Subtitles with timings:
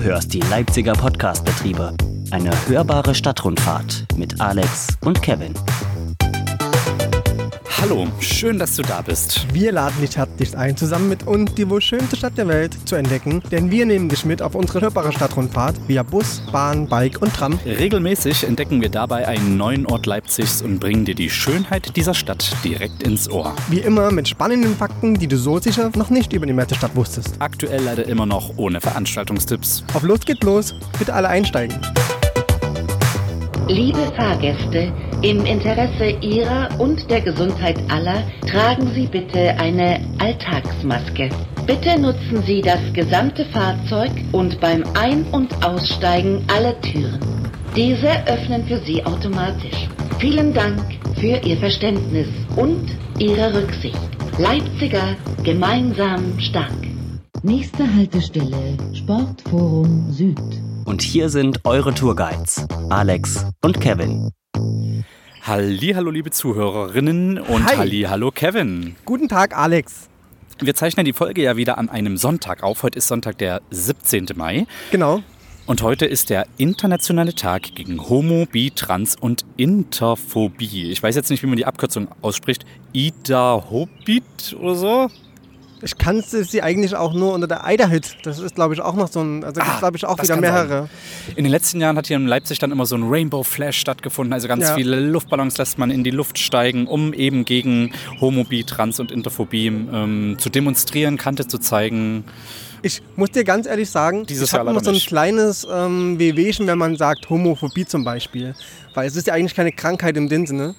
[0.00, 1.94] Du hörst die Leipziger Podcastbetriebe.
[2.30, 5.52] Eine hörbare Stadtrundfahrt mit Alex und Kevin.
[7.80, 9.46] Hallo, schön, dass du da bist.
[9.54, 12.94] Wir laden dich herzlich ein, zusammen mit uns die wohl schönste Stadt der Welt zu
[12.94, 17.32] entdecken, denn wir nehmen dich mit auf unsere hörbare Stadtrundfahrt via Bus, Bahn, Bike und
[17.32, 17.58] Tram.
[17.64, 22.54] Regelmäßig entdecken wir dabei einen neuen Ort Leipzigs und bringen dir die Schönheit dieser Stadt
[22.62, 23.56] direkt ins Ohr.
[23.70, 27.36] Wie immer mit spannenden Fakten, die du so sicher noch nicht über die Stadt wusstest.
[27.38, 29.84] Aktuell leider immer noch ohne Veranstaltungstipps.
[29.94, 31.80] Auf los geht los, bitte alle einsteigen.
[33.68, 34.92] Liebe Fahrgäste,
[35.22, 41.28] im Interesse Ihrer und der Gesundheit aller tragen Sie bitte eine Alltagsmaske.
[41.66, 47.20] Bitte nutzen Sie das gesamte Fahrzeug und beim Ein- und Aussteigen alle Türen.
[47.76, 49.88] Diese öffnen für Sie automatisch.
[50.18, 50.82] Vielen Dank
[51.20, 53.98] für Ihr Verständnis und Ihre Rücksicht.
[54.38, 56.72] Leipziger gemeinsam stark.
[57.42, 60.69] Nächste Haltestelle Sportforum Süd.
[60.90, 64.32] Und hier sind eure Tourguides, Alex und Kevin.
[65.42, 67.76] Halli, hallo liebe Zuhörerinnen und Hi.
[67.76, 68.96] halli, hallo Kevin.
[69.04, 70.08] Guten Tag, Alex.
[70.58, 72.82] Wir zeichnen die Folge ja wieder an einem Sonntag auf.
[72.82, 74.30] Heute ist Sonntag, der 17.
[74.34, 74.66] Mai.
[74.90, 75.22] Genau.
[75.64, 80.90] Und heute ist der internationale Tag gegen Homo, Bi, Trans und Interphobie.
[80.90, 82.66] Ich weiß jetzt nicht, wie man die Abkürzung ausspricht.
[82.92, 85.08] Ida-Hobit oder so?
[85.82, 88.16] Ich kann sie eigentlich auch nur unter der Eiderhit.
[88.22, 89.42] Das ist, glaube ich, auch noch so ein.
[89.44, 90.88] Also, gibt Ah, glaube ich, auch wieder mehrere.
[91.36, 94.32] In den letzten Jahren hat hier in Leipzig dann immer so ein Rainbow Flash stattgefunden.
[94.32, 94.74] Also ganz Ja.
[94.74, 99.66] viele Luftballons lässt man in die Luft steigen, um eben gegen Homophobie, Trans und Interphobie
[99.68, 102.24] ähm, zu demonstrieren, Kante zu zeigen.
[102.82, 105.06] Ich muss dir ganz ehrlich sagen, Dieses ich habe immer so ein nicht.
[105.08, 108.54] kleines ähm, Wehwehchen, wenn man sagt Homophobie zum Beispiel.
[108.94, 110.74] Weil es ist ja eigentlich keine Krankheit im Sinne.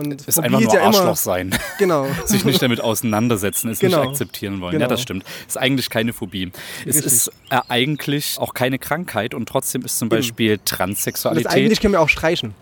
[0.00, 1.50] Und Ist Phobie einfach nur ja Arschloch sein.
[1.78, 2.06] Genau.
[2.24, 4.00] Sich nicht damit auseinandersetzen, es Genau.
[4.00, 4.72] nicht akzeptieren wollen.
[4.72, 4.90] Ja, Genau.
[4.90, 5.24] das stimmt.
[5.46, 6.50] Ist eigentlich keine Phobie.
[6.86, 7.06] Es Richtig.
[7.06, 11.80] ist äh, eigentlich auch keine Krankheit und trotzdem ist zum Beispiel Und das Transsexualität eigentlich
[11.80, 12.54] können wir auch streichen.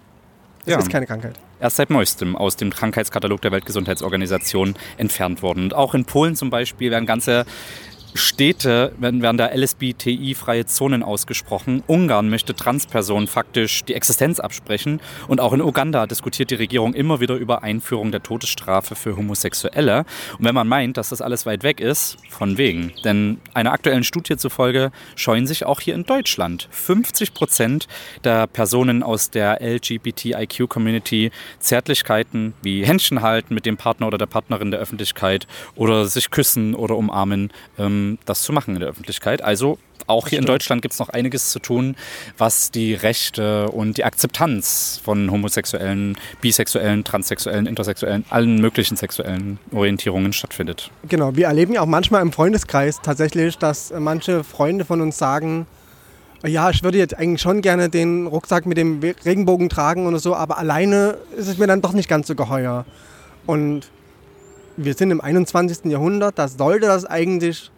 [0.65, 0.79] Das Ja.
[0.81, 1.35] ist keine Krankheit.
[1.61, 5.65] erst seit neuestem aus dem Krankheitskatalog der Weltgesundheitsorganisation entfernt worden.
[5.65, 7.47] Und auch in Polen zum Beispiel werden ganze
[8.15, 11.83] Städte, werden, da LSBTI-freie Zonen ausgesprochen.
[11.87, 15.01] Ungarn möchte Transpersonen faktisch die Existenz absprechen.
[15.29, 20.05] Und auch in Uganda diskutiert die Regierung immer wieder über Einführung der Todesstrafe für Homosexuelle.
[20.39, 22.93] Und wenn man meint, dass das alles weit weg ist, von wegen.
[23.05, 27.89] Denn einer aktuellen Studie zufolge scheuen sich auch hier in Deutschland 50 Prozent
[28.25, 34.71] der Personen aus der LGBTIQ-Community Zärtlichkeiten wie Händchen halten mit dem Partner oder der Partnerin
[34.71, 39.43] der Öffentlichkeit oder sich küssen oder umarmen, ähm, das zu machen in der Öffentlichkeit.
[39.43, 40.47] Also auch hier in.
[40.47, 41.95] Deutschland gibt es noch einiges zu tun,
[42.39, 50.33] was die Rechte und die Akzeptanz von homosexuellen, bisexuellen, transsexuellen, intersexuellen, allen möglichen sexuellen Orientierungen
[50.33, 50.91] stattfindet.
[51.09, 51.37] Genau.
[51.37, 55.67] Wir erleben ja auch manchmal im Freundeskreis tatsächlich, dass manche Freunde von uns sagen,
[56.47, 60.35] ja, ich würde jetzt eigentlich schon gerne den Rucksack mit dem Regenbogen tragen oder so,
[60.35, 62.87] aber alleine ist es mir dann doch nicht ganz so geheuer.
[63.45, 63.91] Und
[64.77, 65.87] wir sind im 21.
[65.87, 67.71] Jahrhundert, da sollte das eigentlich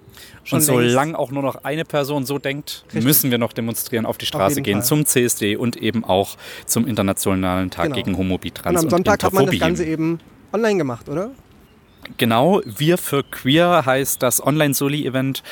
[0.44, 3.04] schon und solange auch nur noch eine Person so denkt, Richtig.
[3.04, 4.84] müssen wir noch demonstrieren, auf die Straße jeden gehen, Fall.
[4.86, 6.36] zum CSD und eben auch
[6.66, 7.96] zum Internationalen Tag Genau.
[7.96, 9.58] gegen Homophobie, Und Trans am und, Sonntag hat man das.
[9.58, 10.18] Ganze eben
[10.52, 11.30] online gemacht, oder?
[12.16, 15.42] Genau, Wir für Queer heißt das Online-Soli-Event,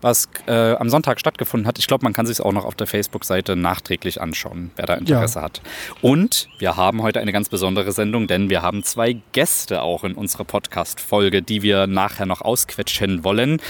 [0.00, 1.78] was äh, am Sonntag stattgefunden hat.
[1.78, 5.42] Ich glaube, man kann sich auch noch auf der Facebook-Seite nachträglich anschauen, wer da Interesse
[5.42, 5.60] hat.
[6.00, 10.14] Und wir haben heute eine ganz besondere Sendung, denn wir haben zwei Gäste auch in
[10.14, 13.60] unserer Podcast-Folge, die wir nachher noch ausquetschen wollen.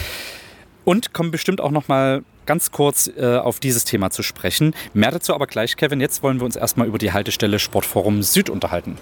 [0.88, 4.74] Und kommen bestimmt auch noch mal ganz kurz äh, auf dieses Thema zu sprechen.
[4.94, 6.00] Mehr dazu aber gleich, Kevin.
[6.00, 8.96] Jetzt wollen wir uns erstmal über die Haltestelle Sportforum Süd unterhalten.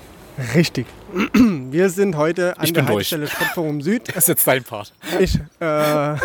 [0.57, 0.85] Richtig.
[1.33, 3.13] Wir sind heute an der bin durch.
[3.13, 4.03] Haltestelle Sportforum Süd.
[4.09, 4.93] Das ist jetzt dein Part.
[5.21, 6.17] Ich äh,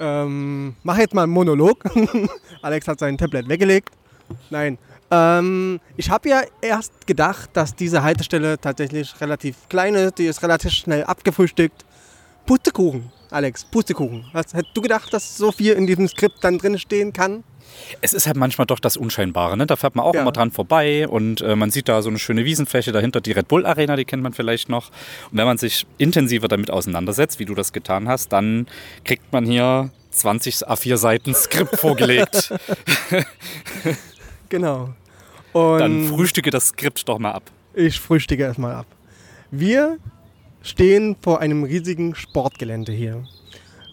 [0.00, 1.82] ähm, mache jetzt mal einen Monolog.
[2.60, 3.88] Alex hat sein Tablet weggelegt.
[4.50, 4.76] Nein.
[5.10, 10.18] Ähm, ich habe ja erst gedacht, dass diese Haltestelle tatsächlich relativ klein ist.
[10.18, 11.86] Die ist relativ schnell abgefrühstückt.
[12.56, 14.26] Pustekuchen, Alex, Pustekuchen.
[14.34, 17.44] Was, hättest du gedacht, dass so viel in diesem Skript dann drin stehen kann?
[18.02, 19.56] Es ist halt manchmal doch das Unscheinbare.
[19.56, 19.64] Ne?
[19.64, 20.20] Da fährt man auch Ja.
[20.20, 23.48] immer dran vorbei und äh, man sieht da so eine schöne Wiesenfläche dahinter, die Red
[23.48, 24.88] Bull Arena, die kennt man vielleicht noch.
[25.30, 28.66] Und wenn man sich intensiver damit auseinandersetzt, wie du das getan hast, dann
[29.06, 32.52] kriegt man hier 20 A4 Seiten Skript vorgelegt.
[34.50, 34.90] Genau.
[35.54, 37.44] Und Dann frühstücke das Skript doch mal ab.
[37.72, 38.86] Ich frühstücke erstmal ab.
[39.50, 39.96] Wir
[40.62, 43.24] stehen vor einem riesigen Sportgelände hier.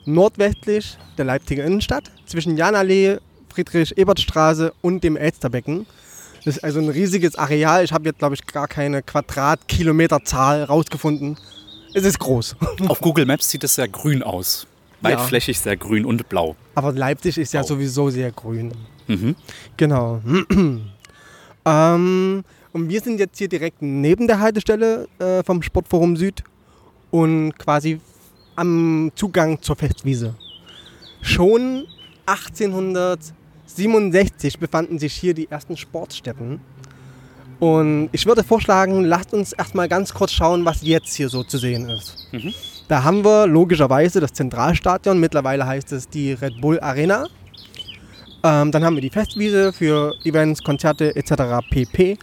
[0.05, 3.17] Nordwestlich der Leipziger Innenstadt, zwischen Janallee,
[3.49, 5.85] Friedrich-Ebert-Straße und dem Elsterbecken.
[6.45, 7.83] Das ist also ein riesiges Areal.
[7.83, 11.37] Ich habe jetzt, glaube ich, gar keine Quadratkilometerzahl rausgefunden.
[11.93, 12.55] Es ist groß.
[12.87, 14.67] Auf Google Maps sieht es sehr grün aus.
[15.01, 16.55] weitflächig, sehr grün und blau.
[16.75, 17.67] Aber Leipzig ist ja Blau.
[17.67, 18.71] sowieso sehr grün.
[19.07, 19.35] Mhm.
[19.75, 20.21] Genau.
[21.65, 26.43] ähm, und wir sind jetzt hier direkt neben der Haltestelle äh, vom Sportforum Süd
[27.11, 27.99] und quasi
[28.55, 30.35] am Zugang zur Festwiese.
[31.21, 31.85] Schon
[32.25, 36.59] 1867 befanden sich hier die ersten Sportstätten.
[37.59, 41.57] Und ich würde vorschlagen, lasst uns erstmal ganz kurz schauen, was jetzt hier so zu
[41.57, 42.27] sehen ist.
[42.31, 42.53] Mhm.
[42.87, 47.25] Da haben wir logischerweise das Zentralstadion, mittlerweile heißt es die Red Bull Arena.
[48.43, 51.65] Ähm, dann haben wir die Festwiese für Events, Konzerte etc.
[51.69, 52.17] pp.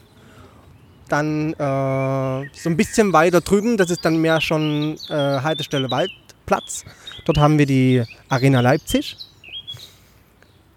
[1.08, 6.84] Dann äh, so ein bisschen weiter drüben, das ist dann mehr schon äh, Haltestelle Waldplatz.
[7.24, 9.16] Dort haben wir die Arena Leipzig.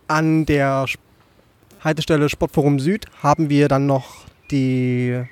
[0.07, 0.85] An der
[1.83, 5.23] Haltestelle Sportforum Süd haben wir dann noch die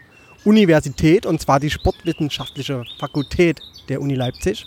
[0.45, 3.59] Universität und zwar die Sportwissenschaftliche Fakultät
[3.89, 4.65] der Uni Leipzig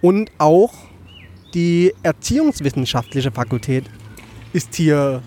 [0.00, 0.72] und auch
[1.52, 3.84] die Erziehungswissenschaftliche Fakultät
[4.52, 5.22] ist hier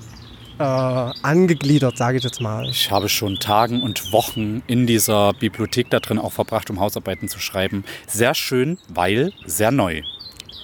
[0.59, 2.67] äh, angegliedert, sage ich jetzt mal.
[2.69, 7.27] Ich habe schon Tagen und Wochen in dieser Bibliothek da drin auch verbracht, um Hausarbeiten
[7.29, 7.83] zu schreiben.
[8.07, 10.01] Sehr schön, weil sehr neu.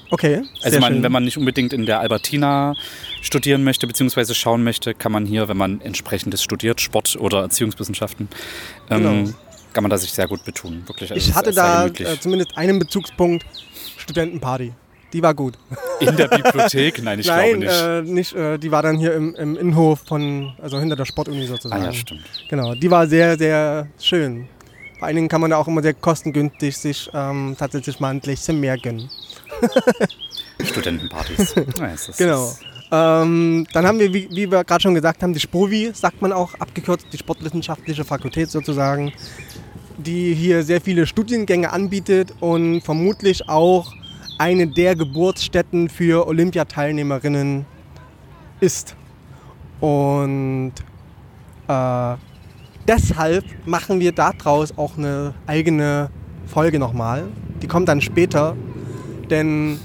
[0.09, 1.03] Okay, Also sehr man, schön.
[1.03, 2.75] wenn man nicht unbedingt in der Albertina
[3.21, 8.27] studieren möchte, beziehungsweise schauen möchte, kann man hier, wenn man entsprechendes studiert, Sport oder Erziehungswissenschaften,
[8.91, 9.29] ähm, Genau.
[9.73, 10.87] kann man da sich sehr gut betonen.
[10.87, 11.11] Wirklich.
[11.11, 12.07] Also ich hatte da gemütlich.
[12.07, 13.43] äh, zumindest einen Bezugspunkt,
[13.97, 14.73] Studentenparty.
[15.13, 15.57] Die war gut.
[15.99, 17.01] in der Bibliothek?
[17.03, 18.33] Nein, ich Nein, glaube nicht.
[18.33, 21.45] Äh, nicht äh, die war dann hier im, im Innenhof von, also hinter der Sportuni
[21.45, 21.81] sozusagen.
[21.81, 22.21] ah ja, stimmt.
[22.49, 24.47] Genau, die war sehr, sehr schön.
[24.97, 28.19] Vor allen Dingen kann man da auch immer sehr kostengünstig sich ähm, tatsächlich mal ein
[28.21, 29.09] Gläschen mehr gönnen.
[30.63, 31.39] Studentenpartys.
[31.55, 32.51] Ist- Genau.
[32.91, 36.31] Ähm, dann haben wir, wie, wie wir gerade schon gesagt haben, die SPOVI, sagt man
[36.31, 39.11] auch abgekürzt, die Sportwissenschaftliche Fakultät sozusagen,
[39.97, 43.91] die hier sehr viele Studiengänge anbietet und vermutlich auch
[44.43, 47.65] eine der Geburtsstätten für Olympiateilnehmerinnen
[48.59, 48.93] ist.
[49.79, 50.73] Und
[51.69, 52.15] äh,
[52.85, 56.09] deshalb machen wir daraus auch eine eigene
[56.45, 57.23] Folge nochmal.
[57.61, 58.57] Die kommt dann später,
[59.29, 59.79] denn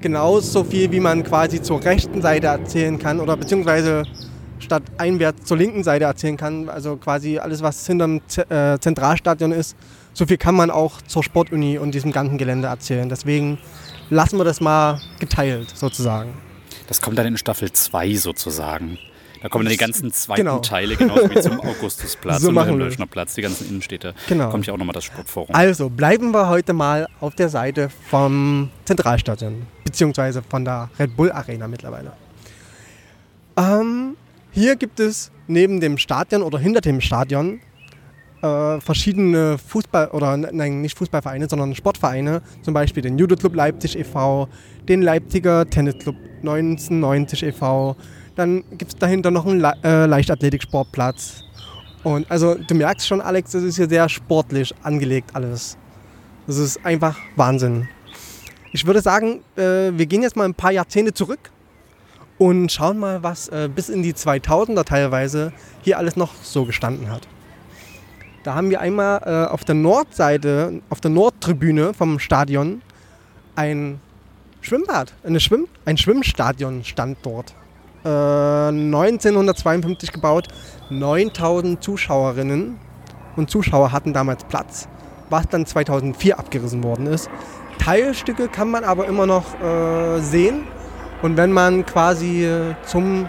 [0.00, 4.02] genauso viel, wie man quasi zur rechten Seite erzählen kann oder beziehungsweise
[4.58, 9.52] statt einwärts zur linken Seite erzählen kann, also quasi alles, was hinterm Z äh, Zentralstadion
[9.52, 9.76] ist,
[10.12, 13.08] so viel kann man auch zur Sportuni und diesem ganzen Gelände erzählen.
[13.08, 13.58] Deswegen
[14.12, 16.34] lassen wir das mal geteilt sozusagen.
[16.86, 18.98] Das kommt dann in Staffel 2 sozusagen.
[19.40, 20.58] Da kommen dann die ganzen zweiten Genau.
[20.58, 22.84] Teile, genauso wie zum Augustusplatz So und machen dem wir.
[22.84, 24.14] Löschner Platz, die ganzen Innenstädte.
[24.28, 24.50] Genau.
[24.50, 25.52] Kommt ja auch nochmal das Sportforum.
[25.54, 31.32] Also bleiben wir heute mal auf der Seite vom Zentralstadion, beziehungsweise von der Red Bull
[31.32, 32.12] Arena mittlerweile.
[33.56, 34.16] Ähm,
[34.52, 37.60] hier gibt es neben dem Stadion oder hinter dem Stadion
[38.42, 43.98] äh, verschiedene Fußball- oder nein, nicht Fußballvereine, sondern Sportvereine, zum Beispiel den Judo Club Leipzig
[43.98, 44.48] e.V.,
[44.88, 47.96] den Leipziger Tennisclub 1990 e.V.,
[48.34, 51.44] dann gibt es dahinter noch einen Le äh, Leichtathletik-Sportplatz.
[52.02, 55.76] Und also du merkst schon, Alex, das ist hier sehr sportlich angelegt alles.
[56.46, 57.88] Das ist einfach Wahnsinn.
[58.72, 61.50] Ich würde sagen, äh, wir gehen jetzt mal ein paar Jahrzehnte zurück
[62.38, 65.52] und schauen mal, was äh, bis in die 2000er teilweise
[65.82, 67.28] hier alles noch so gestanden hat.
[68.42, 72.82] Da haben wir einmal äh, auf der Nordseite, auf der Nordtribüne vom Stadion
[73.54, 74.00] ein
[74.60, 77.54] Schwimmbad, eine Schwimm ein Schwimmstadion stand dort.
[78.04, 80.48] Äh, 1952 gebaut,
[80.90, 82.78] 9000 Zuschauerinnen
[83.36, 84.88] und Zuschauer hatten damals Platz,
[85.30, 87.30] was dann 2004 abgerissen worden ist.
[87.78, 90.64] Teilstücke kann man aber immer noch äh, sehen
[91.22, 93.28] und wenn man quasi äh, zum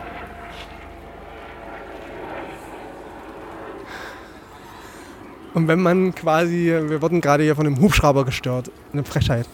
[5.53, 9.47] Und wenn man quasi, wir wurden gerade hier von einem Hubschrauber gestört, eine Frechheit.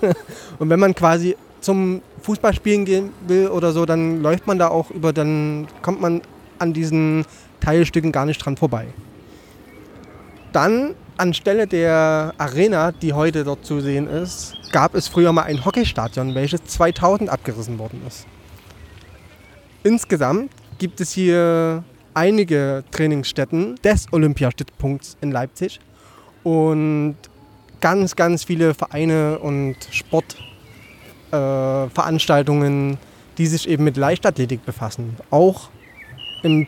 [0.58, 4.90] und wenn man quasi zum Fußballspielen gehen will oder so, dann läuft man da auch
[4.90, 6.20] über, dann kommt man
[6.58, 7.24] an diesen
[7.60, 8.88] Teilstücken gar nicht dran vorbei.
[10.52, 15.64] Dann anstelle der Arena, die heute dort zu sehen ist, gab es früher mal ein
[15.64, 18.26] Hockeystadion, welches 2000 abgerissen worden ist.
[19.82, 21.82] Insgesamt gibt es hier
[22.18, 25.78] einige Trainingsstätten des Olympiastützpunkts in Leipzig
[26.42, 27.14] und
[27.80, 29.76] ganz, ganz viele Vereine und
[31.30, 32.96] Sportveranstaltungen, äh,
[33.38, 35.70] die sich eben mit Leichtathletik befassen, auch
[36.42, 36.66] in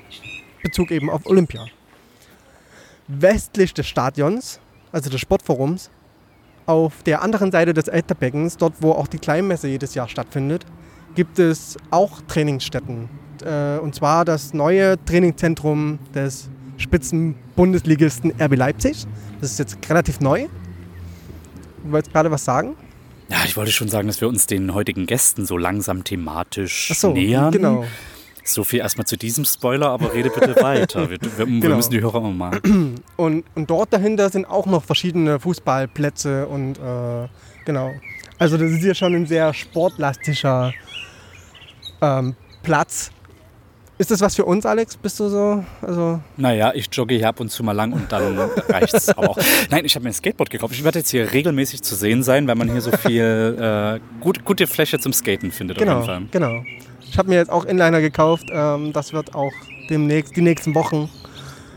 [0.62, 1.66] Bezug eben auf Olympia.
[3.08, 4.60] Westlich des Stadions,
[4.92, 5.90] also des Sportforums,
[6.66, 10.64] auf der anderen Seite des Elterbeckens, dort wo auch die Kleinmesse jedes Jahr stattfindet,
[11.16, 13.08] gibt es auch Trainingsstätten.
[13.42, 19.06] Äh, und zwar das neue Trainingszentrum des Spitzenbundesligisten RB Leipzig.
[19.40, 20.46] Das ist jetzt relativ neu.
[21.84, 22.76] Du wolltest gerade was sagen?
[23.30, 26.96] Ja, ich wollte schon sagen, dass wir uns den heutigen Gästen so langsam thematisch Ach
[26.96, 27.52] so, nähern.
[27.52, 27.84] genau.
[28.42, 31.08] So viel erstmal zu diesem Spoiler, aber rede bitte weiter.
[31.10, 31.76] Wir, wir, wir Genau.
[31.76, 32.60] müssen die Hörer immer mal.
[33.16, 37.28] Und, und dort dahinter sind auch noch verschiedene Fußballplätze und äh,
[37.66, 37.90] genau.
[38.38, 40.72] Also das ist hier schon ein sehr sportlastischer
[42.00, 43.10] ähm, Platz.
[44.00, 44.96] Ist das was für uns, Alex?
[44.96, 45.62] Bist du so?
[45.82, 48.38] Also Naja, ich jogge hier ab und zu mal lang und dann
[48.70, 49.38] reicht's aber auch.
[49.68, 50.72] Nein, ich habe mir ein Skateboard gekauft.
[50.72, 54.42] Ich werde jetzt hier regelmäßig zu sehen sein, weil man hier so viel äh, gut,
[54.46, 56.22] gute Fläche zum Skaten findet auf genau, jeden Fall.
[56.30, 56.64] genau.
[57.02, 58.46] Ich habe mir jetzt auch Inliner gekauft.
[58.50, 59.52] Ähm, das wird auch
[59.90, 61.10] demnächst, die nächsten Wochen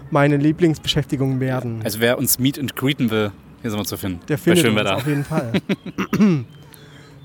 [0.09, 1.81] meine Lieblingsbeschäftigung werden.
[1.83, 4.21] Also wer uns meet and greeten will, hier sind wir zu finden.
[4.29, 5.51] Der findet uns auf jeden Fall.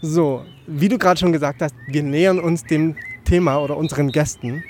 [0.02, 4.64] so, wie du gerade schon gesagt hast, wir nähern uns dem Thema oder unseren Gästen,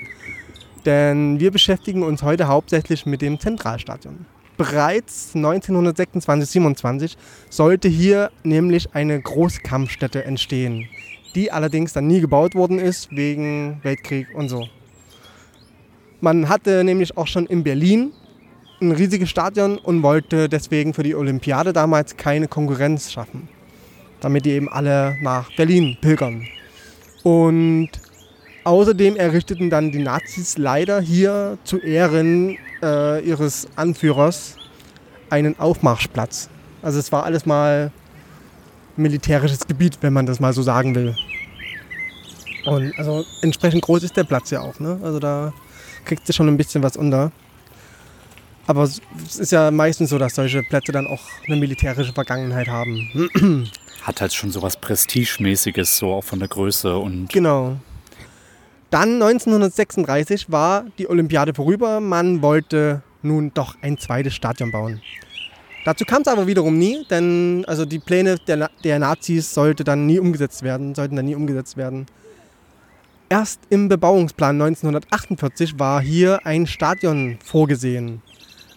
[0.89, 4.25] denn wir beschäftigen uns heute hauptsächlich mit dem Zentralstadion.
[4.57, 7.15] Bereits 1926-27
[7.51, 10.89] sollte hier nämlich eine Großkampfstätte entstehen,
[11.35, 14.67] die allerdings dann nie gebaut worden ist wegen Weltkrieg und so.
[16.21, 18.11] Man hatte nämlich auch schon in Berlin
[18.81, 23.47] ein riesiges Stadion und wollte deswegen für die Olympiade damals keine Konkurrenz schaffen,
[24.21, 26.47] damit die eben alle nach Berlin pilgern.
[27.21, 27.91] Und
[28.69, 34.57] außerdem errichteten dann die Nazis leider hier zu Ehren äh, ihres Anführers
[35.31, 36.49] einen Aufmarschplatz.
[36.83, 37.91] Also es war alles mal
[38.95, 41.15] militärisches Gebiet, wenn man das mal so sagen will.
[42.65, 44.79] Und also entsprechend groß ist der Platz ja auch.
[44.79, 44.99] Ne?
[45.01, 45.51] Also da
[46.05, 47.31] kriegt sie schon ein bisschen was unter.
[48.67, 49.01] Aber es
[49.39, 53.67] ist ja meistens so, dass solche Plätze dann auch eine militärische Vergangenheit haben.
[54.03, 57.77] Hat halt schon sowas Prestigemäßiges, so auch von der Größe und Genau.
[58.89, 61.99] Dann 1936 war die Olympiade vorüber.
[61.99, 65.01] Man wollte nun doch ein zweites Stadion bauen.
[65.85, 70.05] Dazu kam es aber wiederum nie, denn also die Pläne der, der Nazis sollte dann
[70.05, 72.05] nie umgesetzt werden, sollten dann nie umgesetzt werden.
[73.29, 78.21] Erst im Bebauungsplan 1948 war hier ein Stadion vorgesehen,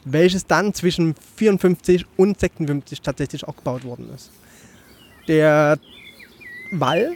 [0.04, 4.31] welches dann zwischen 54 und 56 tatsächlich auch gebaut worden ist.
[5.26, 5.78] Der
[6.71, 7.14] Wall,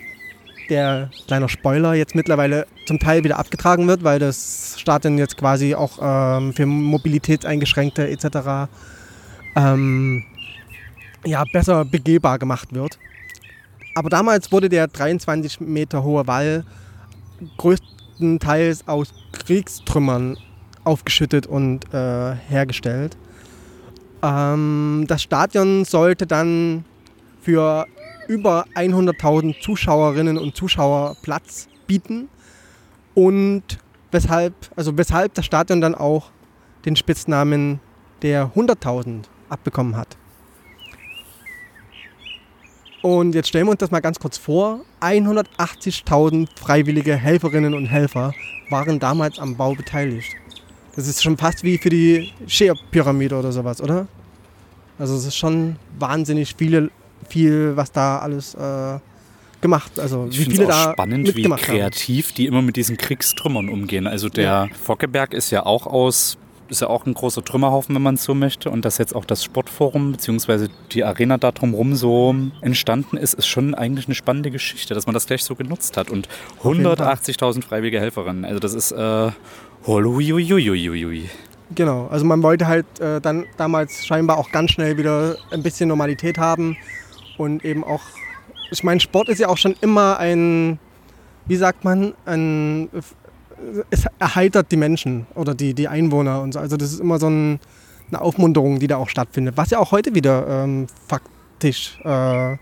[0.69, 5.75] der kleiner Spoiler, jetzt mittlerweile zum Teil wieder abgetragen wird, weil das Stadion jetzt quasi
[5.75, 8.69] auch ähm, für Mobilitätseingeschränkte etc.
[9.57, 10.25] Ähm,
[11.25, 12.99] ja, besser begehbar gemacht wird.
[13.95, 16.65] Aber damals wurde der 23 Meter hohe Wall
[17.57, 20.37] größtenteils aus Kriegstrümmern
[20.85, 23.17] aufgeschüttet und äh, hergestellt.
[24.23, 26.85] Ähm, das Stadion sollte dann
[27.43, 27.87] für
[28.29, 32.29] über 100.000 Zuschauerinnen und Zuschauer Platz bieten
[33.15, 33.63] und
[34.11, 36.31] weshalb, also weshalb das Stadion dann auch
[36.85, 37.81] den Spitznamen
[38.23, 40.17] der 100.000 abbekommen hat.
[43.03, 44.81] Und jetzt stellen wir uns das mal ganz kurz vor.
[45.01, 48.33] 180.000 freiwillige Helferinnen und Helfer
[48.69, 50.35] waren damals am Bau beteiligt.
[50.97, 54.09] Das ist schon fast wie für die Cheops-Pyramide oder sowas, oder?
[54.99, 56.91] Also es ist schon wahnsinnig viele,
[57.27, 58.99] viel, was da alles äh,
[59.61, 61.77] gemacht, also ich wie finde viele es auch da spannend, wie mitgemacht haben.
[61.79, 64.07] kreativ die immer mit diesen Kriegstrümmern umgehen.
[64.07, 64.69] Also der Ja.
[64.85, 66.37] Fockeberg ist ja auch aus,
[66.69, 68.71] ist ja auch ein großer Trümmerhaufen, wenn man es so möchte.
[68.71, 70.69] Und dass jetzt auch das Sportforum bzw.
[70.93, 75.15] die Arena da drumherum so entstanden ist, ist schon eigentlich eine spannende Geschichte, dass man
[75.15, 76.11] das gleich so genutzt hat.
[76.11, 76.29] Und
[76.65, 76.97] jeden Fall.
[76.97, 78.45] 180.000 freiwillige Helferinnen.
[78.45, 79.31] Also das ist äh.
[81.75, 85.89] Genau, also man wollte halt äh, dann damals scheinbar auch ganz schnell wieder ein bisschen
[85.89, 86.77] Normalität haben
[87.39, 88.03] und eben auch,
[88.71, 90.79] ich meine, Sport ist ja auch schon immer ein,
[91.47, 92.89] wie sagt man, ein,
[93.91, 96.61] es erheitert die Menschen oder die, die Einwohner und so.
[96.61, 97.61] Also das ist immer so ein,
[98.09, 102.57] eine Aufmunterung, die da auch stattfindet, was ja auch heute wieder ähm, faktisch äh,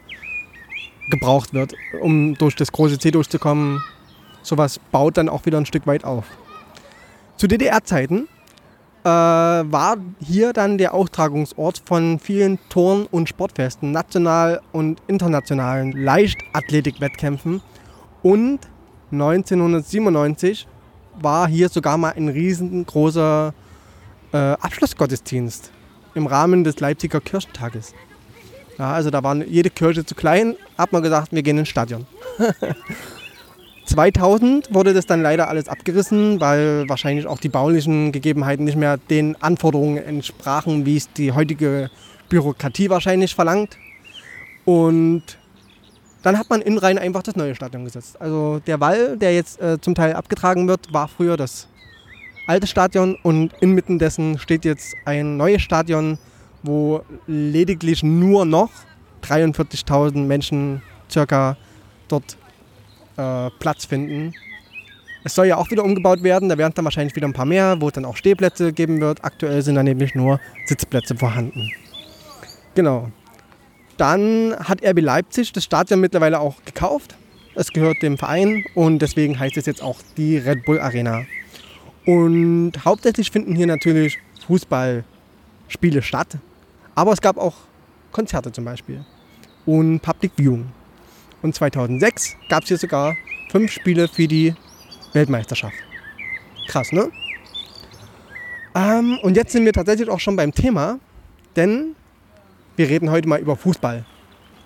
[1.10, 3.82] gebraucht wird, um durch das große C durchzukommen.
[4.42, 6.24] Sowas baut dann auch wieder ein Stück weit auf.
[7.36, 8.28] Zu DDR-Zeiten
[9.08, 17.60] war hier dann der Austragungsort von vielen Turn- und Sportfesten, national und internationalen Leichtathletikwettkämpfen.
[18.22, 18.60] Und
[19.12, 20.66] 1997
[21.20, 23.54] war hier sogar mal ein riesengroßer
[24.32, 25.70] äh, Abschlussgottesdienst
[26.14, 27.94] im Rahmen des Leipziger Kirchentages.
[28.78, 32.06] Ja, also da war jede Kirche zu klein, hat man gesagt, wir gehen ins Stadion.
[33.94, 38.96] 2000 wurde das dann leider alles abgerissen, weil wahrscheinlich auch die baulichen Gegebenheiten nicht mehr
[38.96, 41.90] den Anforderungen entsprachen, wie es die heutige
[42.28, 43.78] Bürokratie wahrscheinlich verlangt.
[44.64, 45.22] Und
[46.22, 48.20] dann hat man in Rhein einfach das neue Stadion gesetzt.
[48.20, 51.68] Also der Wall, der jetzt äh, zum Teil abgetragen wird, war früher das
[52.48, 56.18] alte Stadion und inmitten dessen steht jetzt ein neues Stadion,
[56.64, 58.70] wo lediglich nur noch
[59.22, 61.56] 43.000 Menschen circa
[62.08, 62.36] dort
[63.16, 64.34] äh, Platz finden.
[65.24, 67.80] Es soll ja auch wieder umgebaut werden, da werden dann wahrscheinlich wieder ein paar mehr,
[67.80, 69.24] wo es dann auch Stehplätze geben wird.
[69.24, 71.70] Aktuell sind da nämlich nur Sitzplätze vorhanden.
[72.74, 73.10] Genau.
[73.96, 77.14] Dann hat RB Leipzig das Stadion mittlerweile auch gekauft.
[77.54, 81.24] Es gehört dem Verein und deswegen heißt es jetzt auch die Red Bull Arena.
[82.04, 86.36] Und hauptsächlich finden hier natürlich Fußballspiele statt.
[86.94, 87.54] Aber es gab auch
[88.12, 89.04] Konzerte zum Beispiel
[89.66, 90.66] und Public Viewing.
[91.44, 93.16] Und 2006 gab es hier sogar
[93.50, 94.54] fünf Spiele für die
[95.12, 95.74] Weltmeisterschaft.
[96.68, 97.10] Krass, ne?
[98.74, 100.98] Ähm, und jetzt sind wir tatsächlich auch schon beim Thema,
[101.54, 101.94] denn
[102.76, 104.06] wir reden heute mal über Fußball.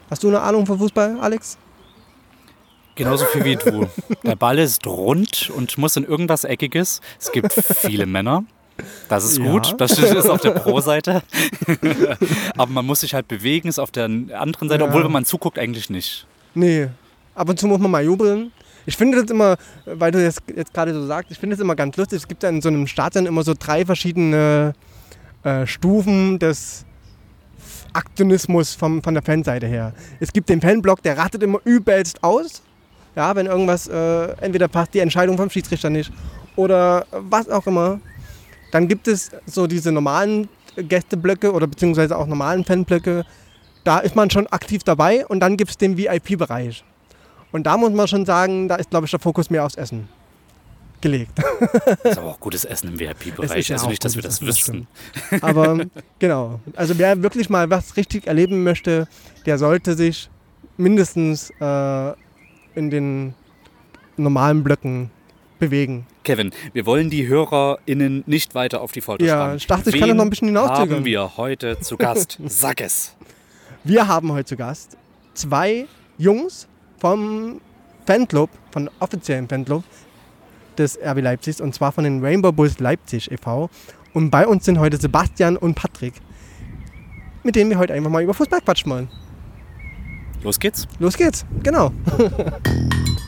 [0.08, 1.58] Hast du eine Ahnung von Fußball, Alex?
[2.94, 3.88] Genauso viel wie du.
[4.22, 7.00] Der Ball ist rund und muss in irgendwas Eckiges.
[7.18, 8.44] Es gibt viele Männer.
[9.08, 9.50] Das ist Ja.
[9.50, 11.22] gut, das ist auf der Pro-Seite.
[12.56, 14.88] Aber man muss sich halt bewegen, ist auf der anderen Seite, Ja.
[14.88, 16.24] obwohl wenn man zuguckt, eigentlich nicht.
[16.54, 16.88] Nee,
[17.34, 18.52] ab und zu muss man mal jubeln.
[18.86, 21.76] Ich finde das immer, weil du das jetzt gerade so sagst, ich finde das immer
[21.76, 22.18] ganz lustig.
[22.18, 24.72] Es gibt ja in so einem Stadion immer so drei verschiedene
[25.44, 26.86] äh, Stufen des
[27.92, 29.92] Aktionismus vom, von der Fanseite her.
[30.20, 32.62] Es gibt den Fanblock, der ratet immer übelst aus.
[33.14, 36.12] Ja, wenn irgendwas, äh, entweder passt die Entscheidung vom Schiedsrichter nicht
[36.56, 38.00] oder was auch immer.
[38.72, 43.24] Dann gibt es so diese normalen Gästeblöcke oder beziehungsweise auch normalen Fanblöcke.
[43.88, 46.84] Da ist man schon aktiv dabei und dann gibt es den VIP-Bereich.
[47.52, 50.10] Und da muss man schon sagen, da ist, glaube ich, der Fokus mehr aufs Essen
[51.00, 51.32] gelegt.
[52.04, 53.66] Ist aber auch gutes Essen im VIP-Bereich.
[53.70, 54.86] ja Also nicht, dass wir das wüssten.
[55.40, 55.86] Aber
[56.18, 56.60] genau.
[56.76, 59.08] Also wer wirklich mal was richtig erleben möchte,
[59.46, 60.28] der sollte sich
[60.76, 62.08] mindestens äh,
[62.74, 63.32] in den
[64.18, 65.10] normalen Blöcken
[65.58, 66.06] bewegen.
[66.24, 69.56] Kevin, wir wollen die HörerInnen nicht weiter auf die Folter Ja, spannen.
[69.56, 70.96] ich dachte, ich kann das noch ein bisschen hinauszögern.
[70.96, 72.38] haben wir heute zu Gast?
[72.48, 73.14] Sag es.
[73.88, 74.98] Wir haben heute zu Gast
[75.32, 75.86] zwei
[76.18, 76.68] Jungs
[76.98, 77.58] vom
[78.04, 79.82] Fanclub, von offiziellen Fanclub
[80.76, 83.70] des RB Leipzigs und zwar von den Rainbow Bulls Leipzig e.V.
[84.12, 86.12] Und bei uns sind heute Sebastian und Patrick,
[87.42, 89.08] mit denen wir heute einfach mal über Fußball quatschen wollen.
[90.42, 90.86] Los geht's.
[90.98, 91.90] Los geht's, genau.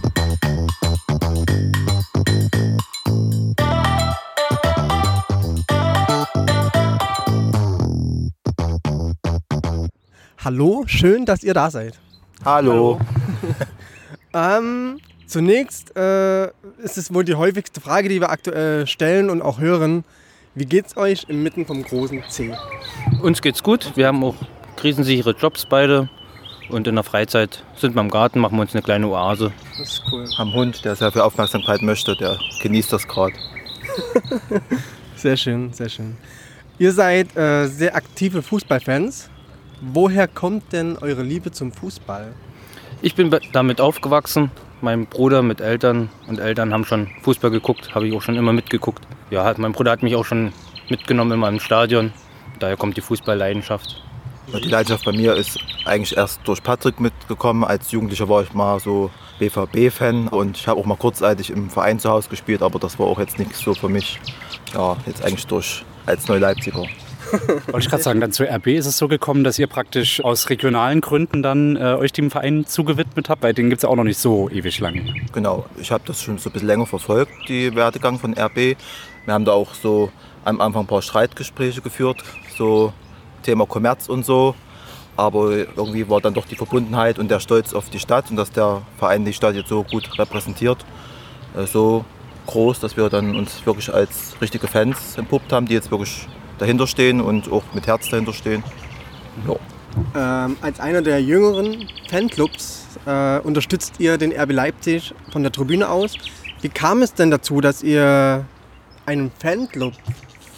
[10.42, 11.98] Hallo, schön, dass ihr da seid.
[12.44, 12.98] Hallo.
[14.32, 16.44] Ähm, zunächst äh,
[16.84, 20.04] ist es wohl die häufigste Frage, die wir aktuell stellen und auch hören.
[20.54, 22.54] Wie geht's euch inmitten vom großen C?
[23.22, 23.90] Uns geht's gut.
[23.96, 24.36] Wir haben auch
[24.76, 26.08] krisensichere Jobs beide.
[26.68, 29.52] Und in der Freizeit sind wir im Garten, machen wir uns eine kleine Oase.
[29.76, 30.28] Das ist cool.
[30.38, 33.34] Haben Hund, der sehr viel Aufmerksamkeit möchte, der genießt das gerade.
[35.16, 36.16] Sehr schön, sehr schön.
[36.78, 39.28] Ihr seid äh, sehr aktive Fußballfans.
[39.80, 42.34] Woher kommt denn eure Liebe zum Fußball?
[43.00, 44.50] Ich bin damit aufgewachsen.
[44.82, 48.52] Mein Bruder mit Eltern und Eltern haben schon Fußball geguckt, habe ich auch schon immer
[48.52, 49.06] mitgeguckt.
[49.30, 50.52] Ja, mein Bruder hat mich auch schon
[50.90, 52.12] mitgenommen immer im Stadion.
[52.58, 54.02] Daher kommt die Fußballleidenschaft.
[54.52, 57.64] Die Leidenschaft bei mir ist eigentlich erst durch Patrick mitgekommen.
[57.64, 61.98] Als Jugendlicher war ich mal so BVB-Fan und ich habe auch mal kurzzeitig im Verein
[61.98, 64.18] zu Hause gespielt, aber das war auch jetzt nichts so für mich.
[64.74, 66.84] Ja, jetzt eigentlich durch als Neu-Leipziger.
[67.66, 70.48] Wollte ich gerade sagen, dann zu RB ist es so gekommen, dass ihr praktisch aus
[70.50, 73.96] regionalen Gründen dann äh, euch dem Verein zugewidmet habt, weil den gibt es ja auch
[73.96, 75.02] noch nicht so ewig lange.
[75.32, 78.76] Genau, ich habe das schon so ein bisschen länger verfolgt, die Werdegang von RB.
[79.24, 80.10] Wir haben da auch so
[80.44, 82.22] am Anfang ein paar Streitgespräche geführt,
[82.56, 82.92] so
[83.42, 84.54] Thema Kommerz und so.
[85.16, 88.50] Aber irgendwie war dann doch die Verbundenheit und der Stolz auf die Stadt und dass
[88.52, 90.78] der Verein die Stadt jetzt so gut repräsentiert,
[91.56, 92.04] äh, so
[92.46, 96.26] groß, dass wir dann uns wirklich als richtige Fans entpuppt haben, die jetzt wirklich
[96.60, 98.62] dahinter stehen und auch mit Herz dahinter stehen.
[99.46, 100.44] Ja.
[100.44, 105.88] Ähm, als einer der jüngeren Fanclubs äh, unterstützt ihr den RB Leipzig von der Tribüne
[105.88, 106.14] aus.
[106.60, 108.44] Wie kam es denn dazu, dass ihr
[109.06, 109.94] einen Fanclub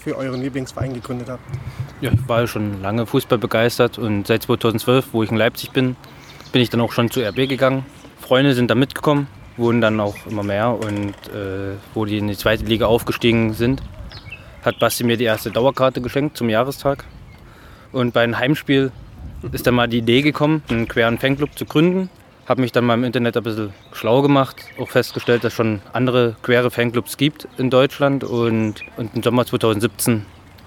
[0.02, 1.42] für euren Lieblingsverein gegründet habt?
[2.00, 5.70] Ja, ich war ja schon lange Fußball begeistert und seit 2012, wo ich in Leipzig
[5.70, 5.96] bin,
[6.50, 7.86] bin ich dann auch schon zu RB gegangen.
[8.20, 12.36] Freunde sind da mitgekommen, wurden dann auch immer mehr und äh, wo die in die
[12.36, 13.82] zweite Liga aufgestiegen sind,
[14.62, 17.04] hat Basti mir die erste Dauerkarte geschenkt zum Jahrestag.
[17.92, 18.90] Und bei einem Heimspiel
[19.52, 22.08] ist dann mal die Idee gekommen, einen queren Fanclub zu gründen.
[22.46, 25.80] Habe mich dann mal im Internet ein bisschen schlau gemacht, auch festgestellt, dass es schon
[25.92, 28.24] andere quere Fanclubs gibt in Deutschland.
[28.24, 30.26] Und, und im Sommer 2017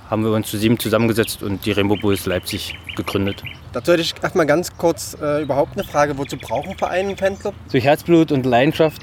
[0.10, 3.44] haben wir uns zu sieben zusammengesetzt und die Rainbow Bulls Leipzig gegründet.
[3.74, 6.18] Dazu hätte ich erstmal ganz kurz äh, überhaupt eine Frage.
[6.18, 7.54] Wozu brauchen Vereine einen Fanclub?
[7.72, 9.02] Durch Herzblut und Leidenschaft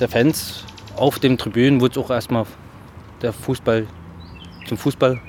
[0.00, 0.64] der Fans
[0.96, 2.46] auf den Tribünen wurde es auch erstmal
[3.22, 3.86] der Fußball
[4.68, 5.20] zum Fußball.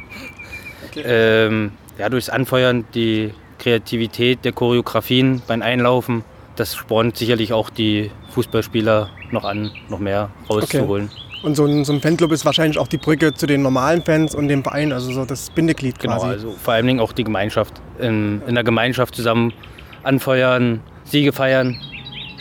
[0.96, 6.24] Ähm, ja, durchs Anfeuern, die Kreativität der Choreografien beim Einlaufen,
[6.56, 11.10] das spornt sicherlich auch die Fußballspieler noch an, noch mehr rauszuholen.
[11.42, 14.36] Und so ein, so ein Fanclub ist wahrscheinlich auch die Brücke zu den normalen Fans
[14.36, 16.28] und dem Verein, also so das Bindeglied Genau, quasi.
[16.28, 17.82] also vor allen Dingen auch die Gemeinschaft.
[17.98, 19.54] In, in der Gemeinschaft zusammen
[20.04, 21.80] anfeuern, Siege feiern,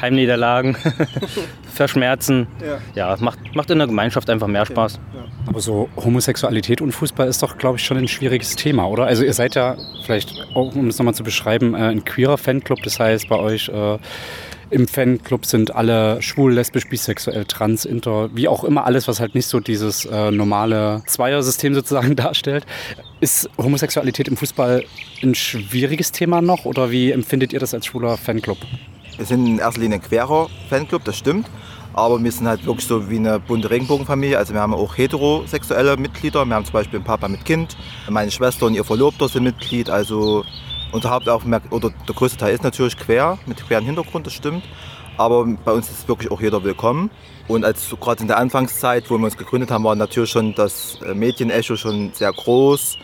[0.00, 0.76] Heimniederlagen,
[1.78, 2.46] verschmerzen.
[2.62, 2.78] Ja.
[2.94, 5.00] Ja, macht, macht in der Gemeinschaft einfach mehr Spaß.
[5.46, 9.06] Aber so Homosexualität und Fußball ist doch, glaube ich, schon ein schwieriges Thema, oder?
[9.06, 12.82] Also ihr seid ja, vielleicht, auch, um es nochmal zu beschreiben, äh, ein queerer Fanclub.
[12.82, 13.98] Das heißt, bei euch äh,
[14.70, 19.34] im Fanclub sind alle schwul, lesbisch, bisexuell, trans, inter, wie auch immer alles, was halt
[19.34, 22.66] nicht so dieses äh, normale Zweiersystem sozusagen darstellt.
[23.20, 24.84] Ist Homosexualität im Fußball
[25.22, 28.58] ein schwieriges Thema noch oder wie empfindet ihr das als schwuler Fanclub?
[29.18, 31.50] Wir sind in erster Linie ein querer Fanclub, das stimmt.
[31.92, 34.38] Aber wir sind halt wirklich so wie eine bunte Regenbogenfamilie.
[34.38, 36.44] Also wir haben auch heterosexuelle Mitglieder.
[36.44, 37.76] Wir haben zum Beispiel einen Papa mit Kind.
[38.09, 39.90] Meine Schwester und ihr Verlobter sind Mitglied.
[39.90, 40.44] Also
[40.92, 44.62] unser Hauptaugenmerk, oder der größte Teil ist natürlich quer, mit queren Hintergrund, das stimmt.
[45.16, 47.11] Aber bei uns ist wirklich auch jeder willkommen.
[47.48, 51.00] Und als gerade in der Anfangszeit, wo wir uns gegründet haben, war natürlich schon das
[51.04, 52.98] äh, Medienecho schon sehr groß.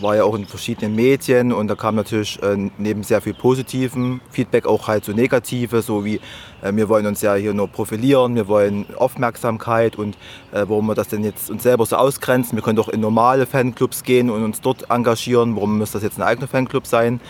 [0.00, 4.20] War ja auch in verschiedenen Medien und da kam natürlich äh, neben sehr viel positiven
[4.30, 6.16] Feedback auch halt so negative, so wie
[6.62, 10.16] äh, wir wollen uns ja hier nur profilieren, wir wollen Aufmerksamkeit und
[10.52, 12.56] äh, warum wir das denn jetzt uns selber so ausgrenzen.
[12.56, 15.54] Wir können doch in normale Fanclubs gehen und uns dort engagieren.
[15.54, 17.20] Warum muss das jetzt ein eigener Fanclub sein?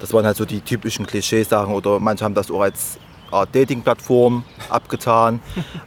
[0.00, 2.98] Das waren halt so die typischen Klischeesachen oder manche haben das auch als
[3.34, 5.40] Art Dating-Plattform abgetan.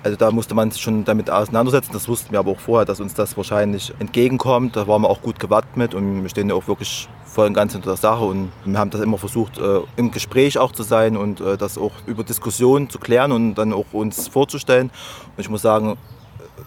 [0.03, 1.91] Also da musste man sich schon damit auseinandersetzen.
[1.93, 4.75] Das wussten wir aber auch vorher, dass uns das wahrscheinlich entgegenkommt.
[4.75, 7.73] Da waren wir auch gut gewappnet und wir stehen ja auch wirklich voll und ganz
[7.73, 11.15] hinter der Sache und wir haben das immer versucht, äh, im Gespräch auch zu sein
[11.15, 14.89] und äh, das auch über Diskussionen zu klären und dann auch uns vorzustellen.
[15.35, 15.97] Und ich muss sagen,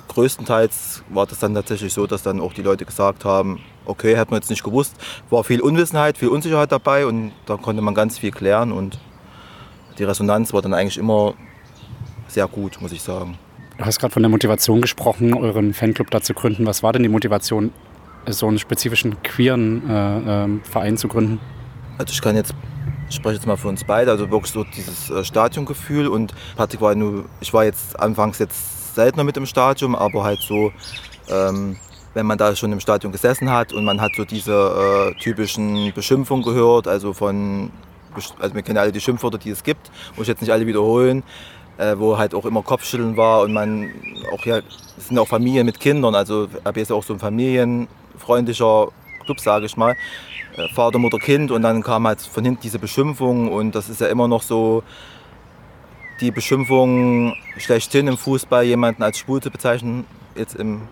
[0.09, 4.31] größtenteils war das dann tatsächlich so, dass dann auch die Leute gesagt haben, okay, hat
[4.31, 4.95] man jetzt nicht gewusst.
[5.31, 8.99] War viel Unwissenheit, viel Unsicherheit dabei und da konnte man ganz viel klären und
[9.99, 11.35] die Resonanz war dann eigentlich immer
[12.29, 13.39] sehr gut, muss ich sagen.
[13.79, 16.67] Du hast gerade von der Motivation gesprochen, euren Fanclub da zu gründen.
[16.67, 17.73] Was war denn die Motivation,
[18.27, 21.41] so einen spezifischen queeren äh, ähm, Verein zu gründen?
[21.99, 22.55] Also ich kann jetzt,
[23.09, 26.81] ich spreche jetzt mal für uns beide, also wirklich so dieses äh, Stadiongefühl und Patrick
[26.81, 30.73] war nur, ich war jetzt anfangs jetzt seltener mit im Stadion, aber halt so,
[31.31, 31.77] ähm,
[32.15, 35.93] wenn man da schon im Stadion gesessen hat und man hat so diese äh, typischen
[35.95, 37.71] Beschimpfungen gehört, also von,
[38.39, 41.23] also wir kennen alle die Schimpfwörter, die es gibt, muss ich jetzt nicht alle wiederholen,
[41.79, 43.91] äh, wo halt auch immer Kopfschütteln war und man
[44.33, 44.59] auch ja,
[44.99, 48.89] es sind auch Familien mit Kindern, also RB ist ja auch so ein familienfreundlicher
[49.25, 49.97] Club, sage ich mal.
[50.57, 54.01] Äh, Vater, Mutter, Kind und dann kam halt von hinten diese Beschimpfung und das ist
[54.01, 54.83] ja immer noch so
[56.21, 60.83] die Beschimpfung schlechthin im Fußball, jemanden als schwul zu bezeichnen, jetzt im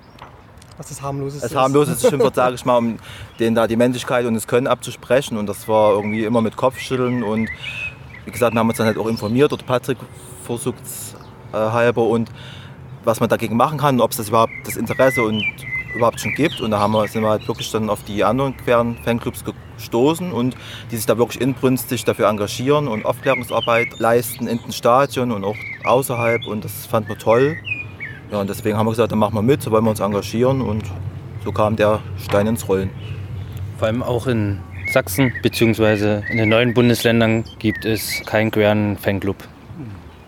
[0.78, 2.98] Was das harmloses als harmloses Schimpfwort, sage ich mal, um
[3.38, 7.22] denen da die Männlichkeit und das Können abzusprechen und das war irgendwie immer mit Kopfschütteln
[7.22, 7.48] und
[8.24, 9.98] wie gesagt, wir haben uns dann halt auch informiert oder Patrick
[10.44, 10.78] versucht
[11.52, 12.30] äh, halber und
[13.04, 15.42] was man dagegen machen kann, ob es das überhaupt das Interesse und
[15.94, 16.60] überhaupt schon gibt.
[16.60, 19.44] Und da haben wir, sind wir halt wirklich dann auf die anderen queren Fanclubs
[19.76, 20.56] gestoßen und
[20.90, 25.56] die sich da wirklich inbrünstig dafür engagieren und Aufklärungsarbeit leisten in den Stadion und auch
[25.84, 26.46] außerhalb.
[26.46, 27.56] Und das fanden wir toll.
[28.30, 30.60] Ja, und deswegen haben wir gesagt, dann machen wir mit, so wollen wir uns engagieren
[30.60, 30.84] und
[31.44, 32.90] so kam der Stein ins Rollen.
[33.78, 34.60] Vor allem auch in
[34.92, 36.20] Sachsen bzw.
[36.30, 39.36] in den neuen Bundesländern gibt es keinen queeren Fanclub.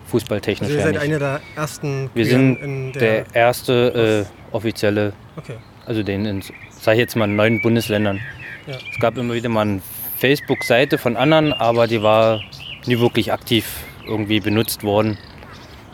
[0.06, 1.02] Fußballtechnisch Also ihr ja seid nicht.
[1.02, 5.54] eine der ersten Wir sind in der, der erste äh, offizielle, Okay.
[5.86, 8.18] also den in, sag ich jetzt mal, neun Bundesländern.
[8.66, 8.74] Ja.
[8.92, 9.82] Es gab immer wieder mal eine
[10.18, 12.40] Facebook-Seite von anderen, aber die war
[12.86, 15.16] nie wirklich aktiv irgendwie benutzt worden.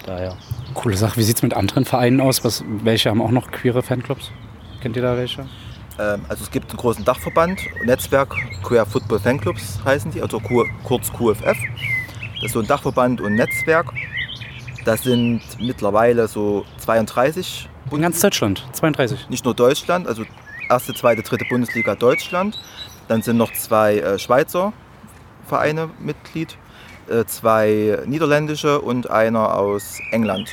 [0.07, 0.37] Daher.
[0.77, 1.17] Coole Sache.
[1.17, 2.45] Wie sieht es mit anderen Vereinen aus?
[2.45, 4.31] Was, welche haben auch noch queere Fanclubs?
[4.81, 5.47] Kennt ihr da welche?
[5.99, 10.67] Ähm, also es gibt einen großen Dachverband, Netzwerk Queer Football Fanclubs heißen die, also Q,
[10.85, 11.57] kurz QFF.
[12.35, 13.87] Das ist so ein Dachverband und Netzwerk.
[14.85, 19.31] Das sind mittlerweile so 32, In ganz Deutschland, 32.
[19.31, 20.25] nicht nur Deutschland, also
[20.69, 22.63] erste, zweite, dritte Bundesliga Deutschland.
[23.09, 24.75] Dann sind noch zwei äh, Schweizer
[25.47, 26.59] Vereine Mitglied,
[27.27, 30.51] zwei niederländische und einer aus England.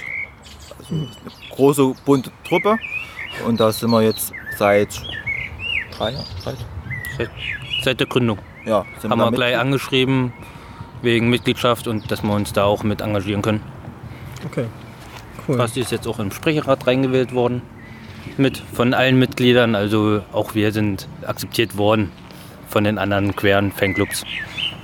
[0.79, 1.09] Also eine
[1.51, 2.77] große bunte Truppe.
[3.47, 5.01] Und da sind wir jetzt seit
[5.97, 6.57] drei Jahren, seit,
[7.17, 7.29] Seit,
[7.83, 10.33] seit der Gründung ja, sind haben wir gleich angeschrieben
[11.01, 13.61] wegen Mitgliedschaft und dass wir uns da auch mit engagieren können.
[14.45, 14.65] Okay.
[15.47, 15.57] Cool.
[15.57, 17.61] Basti ist jetzt auch im Sprecherrat reingewählt worden.
[18.37, 22.11] Mit von allen Mitgliedern, also auch wir sind akzeptiert worden
[22.69, 24.23] von den anderen queeren Fanclubs.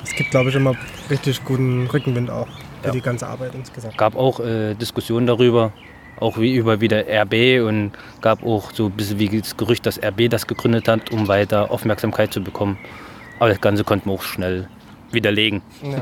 [0.04, 0.76] Es gibt, glaube ich, immer
[1.10, 2.48] richtig guten Rückenwind auch
[2.82, 2.92] für Ja.
[2.92, 3.98] die ganze Arbeit insgesamt.
[3.98, 5.72] gab auch äh, Diskussionen darüber,
[6.20, 10.02] auch wie über wieder RB und gab auch so ein bisschen wie das Gerücht, dass
[10.02, 12.78] RB das gegründet hat, um weiter Aufmerksamkeit zu bekommen.
[13.40, 14.68] Aber das Ganze konnten wir auch schnell
[15.12, 15.62] widerlegen.
[15.84, 16.02] Ja.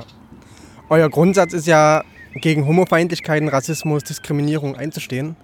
[0.89, 2.03] Euer Grundsatz ist ja,
[2.35, 5.35] gegen Homofeindlichkeiten, Rassismus, Diskriminierung einzustehen.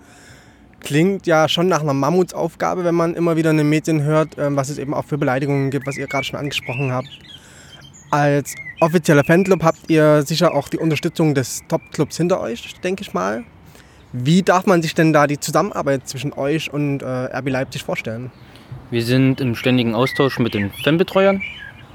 [0.79, 4.55] Klingt ja schon nach einer Mammutsaufgabe, wenn man immer wieder in den Medien hört, ähm,
[4.57, 7.07] was es eben auch für Beleidigungen gibt, was ihr gerade schon angesprochen habt.
[8.13, 13.15] Als offizieller Fanclub habt ihr sicher auch die Unterstützung des Top-Clubs hinter euch, denke ich
[13.15, 13.43] mal.
[14.11, 18.31] Wie darf man sich denn da die Zusammenarbeit zwischen euch und äh, RB Leipzig vorstellen?
[18.91, 21.41] Wir sind im ständigen Austausch mit den Fanbetreuern.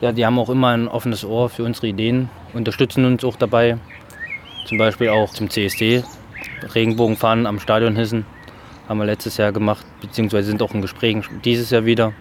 [0.01, 3.79] Ja, die haben auch immer ein offenes Ohr für unsere Ideen, unterstützen uns auch dabei.
[4.67, 6.03] Zum Beispiel auch zum CSD,
[6.75, 8.27] Regenbogenfahnen am Stadion hissen,
[8.89, 12.13] haben wir letztes Jahr gemacht, beziehungsweise sind auch in Gesprächen dieses Jahr wieder.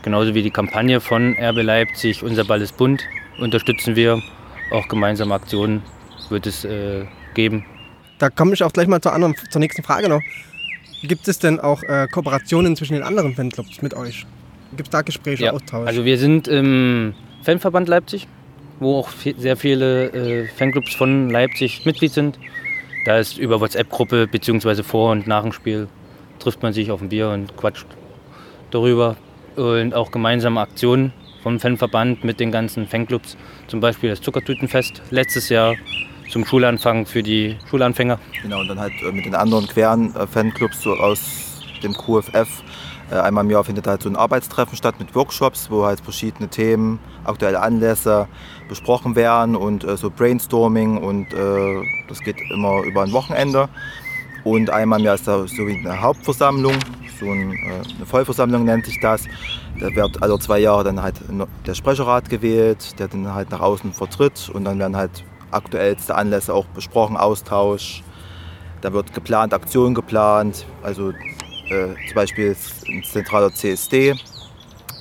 [0.00, 3.02] Genauso wie die Kampagne von RB Leipzig, Unser Ball ist bunt,
[3.38, 4.22] unterstützen wir.
[4.70, 5.82] Auch gemeinsame Aktionen
[6.28, 7.64] wird es äh, geben.
[8.18, 10.22] Da komme ich auch gleich mal zur, anderen, zur nächsten Frage noch.
[11.02, 14.26] Gibt es denn auch äh, Kooperationen zwischen den anderen Fanclubs mit euch?
[14.70, 15.86] Gibt es da Gespräche, Ja, Austausch?
[15.86, 18.26] Also wir sind im Fanverband Leipzig,
[18.80, 22.38] wo auch sehr viele äh, Fanclubs von Leipzig Mitglied sind.
[23.04, 24.82] Da ist über WhatsApp-Gruppe bzw.
[24.82, 25.86] vor und nach dem Spiel
[26.40, 27.86] trifft man sich auf ein Bier und quatscht
[28.70, 29.16] darüber.
[29.54, 31.12] Und auch gemeinsame Aktionen
[31.46, 33.36] vom Fanverband mit den ganzen Fanclubs.
[33.68, 35.76] Zum Beispiel das Zuckertütenfest letztes Jahr
[36.28, 38.18] zum Schulanfang für die Schulanfänger.
[38.42, 42.48] Genau, und dann halt äh, mit den anderen queren äh, Fanclubs so aus dem QFF.
[43.12, 46.48] Äh, einmal im Jahr findet halt so ein Arbeitstreffen statt mit Workshops, wo halt verschiedene
[46.48, 48.26] Themen, aktuelle Anlässe
[48.68, 53.68] besprochen werden und äh, so Brainstorming und äh, das geht immer über ein Wochenende.
[54.42, 56.74] Und einmal im Jahr ist da so wie eine Hauptversammlung,
[57.20, 59.22] so ein, äh, eine Vollversammlung nennt sich das.
[59.80, 61.16] Da wird alle zwei Jahre dann halt
[61.66, 66.54] der Sprecherrat gewählt, der dann halt nach außen vertritt und dann werden halt aktuellste Anlässe
[66.54, 68.02] auch besprochen, Austausch.
[68.80, 70.66] Da wird geplant, Aktionen geplant.
[70.82, 72.56] Also äh, zum Beispiel
[72.88, 74.14] ein zentraler CSD.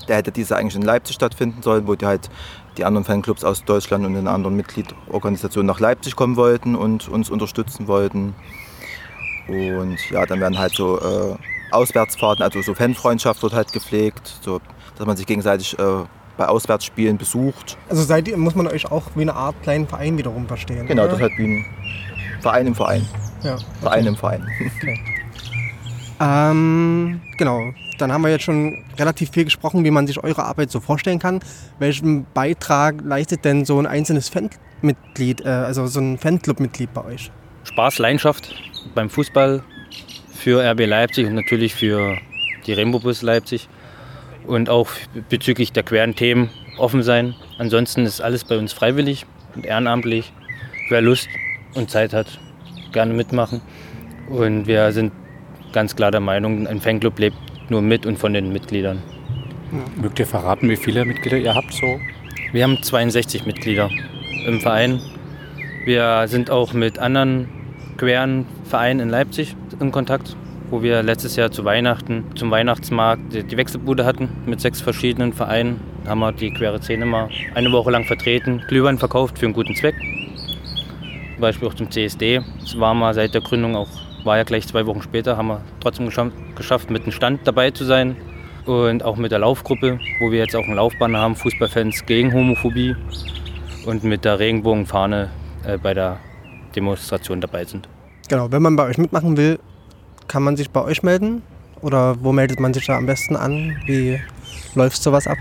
[0.08, 2.30] Der hätte diese eigentlich in Leipzig stattfinden sollen, wo die halt
[2.78, 7.30] die anderen Fanclubs aus Deutschland und den anderen Mitgliedorganisationen nach Leipzig kommen wollten und uns
[7.30, 8.36] unterstützen wollten.
[9.48, 11.36] Und ja, dann werden halt so äh,
[11.76, 14.60] Auswärtsfahrten, also so Fanfreundschaft wird halt gepflegt, so,
[14.98, 15.84] dass man sich gegenseitig äh,
[16.38, 17.78] bei Auswärtsspielen besucht.
[17.90, 20.86] also seid ihr, muss man euch auch wie eine Art kleinen Verein wiederum verstehen.
[20.88, 21.12] Genau, oder?
[21.12, 21.66] das ist halt wie ein
[22.42, 23.08] Verein im Verein.
[23.44, 23.58] ja.
[23.82, 24.48] Verein im Verein.
[26.20, 27.74] Ähm, genau.
[27.98, 31.20] Dann haben wir jetzt schon relativ viel gesprochen, wie man sich eure Arbeit so vorstellen
[31.20, 31.40] kann.
[31.80, 37.32] Welchen Beitrag leistet denn so ein einzelnes Fanmitglied, äh, also so ein Fanclub-Mitglied bei euch?
[37.64, 38.54] Spaß, Leidenschaft
[38.94, 39.64] beim Fußball
[40.36, 42.18] für RB Leipzig und natürlich für
[42.68, 43.68] die Rainbow Bus Leipzig
[44.46, 44.90] und auch
[45.30, 47.36] bezüglich der queren Themen offen sein.
[47.58, 50.32] Ansonsten ist alles bei uns freiwillig und ehrenamtlich.
[50.90, 51.28] Wer Lust
[51.74, 52.28] und Zeit hat,
[52.92, 53.62] gerne mitmachen.
[54.30, 55.14] Und wir sind
[55.72, 57.38] ganz klar der Meinung, ein Fanclub lebt
[57.70, 59.02] nur mit und von den Mitgliedern.
[59.96, 62.00] Mögt ihr verraten, wie viele Mitglieder ihr habt so?
[62.52, 63.90] Wir haben 62 Mitglieder
[64.46, 65.02] im Verein.
[65.86, 67.50] Wir sind auch mit anderen
[67.98, 70.36] queren Vereinen in Leipzig in Kontakt,
[70.70, 75.80] wo wir letztes Jahr zu Weihnachten zum Weihnachtsmarkt die- Wechselbude hatten mit sechs verschiedenen Vereinen.
[76.04, 79.54] Da haben wir die queere Szene mal eine Woche lang vertreten, Glühwein verkauft für einen
[79.54, 79.96] guten Zweck.
[81.34, 82.42] Zum Beispiel auch zum CSD.
[82.64, 83.90] Es war mal seit der Gründung auch,
[84.24, 86.10] war ja gleich zwei Wochen später, haben wir trotzdem
[86.56, 88.16] geschafft, mit einem Stand dabei zu sein.
[88.66, 92.96] Und auch mit der Laufgruppe, wo wir jetzt auch einen Laufbahn haben, Fußballfans gegen Homophobie.
[93.86, 95.30] Und mit der Regenbogenfahne
[95.68, 96.18] äh, bei der
[96.76, 97.88] Demonstration dabei sind.
[98.28, 99.60] Genau, wenn man bei euch mitmachen will,
[100.28, 101.42] kann man sich bei euch melden?
[101.82, 103.78] Oder wo meldet man sich da am besten an?
[103.86, 104.20] Wie
[104.74, 105.38] läuft sowas ab?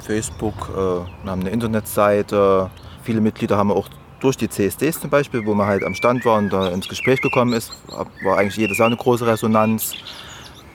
[0.00, 2.70] Facebook, äh, wir haben eine Internetseite.
[3.02, 3.88] Viele Mitglieder haben wir auch
[4.20, 7.20] durch die CSDs zum Beispiel, wo man halt am Stand war und da ins Gespräch
[7.20, 7.72] gekommen ist,
[8.22, 9.94] war eigentlich jedes Jahr eine große Resonanz.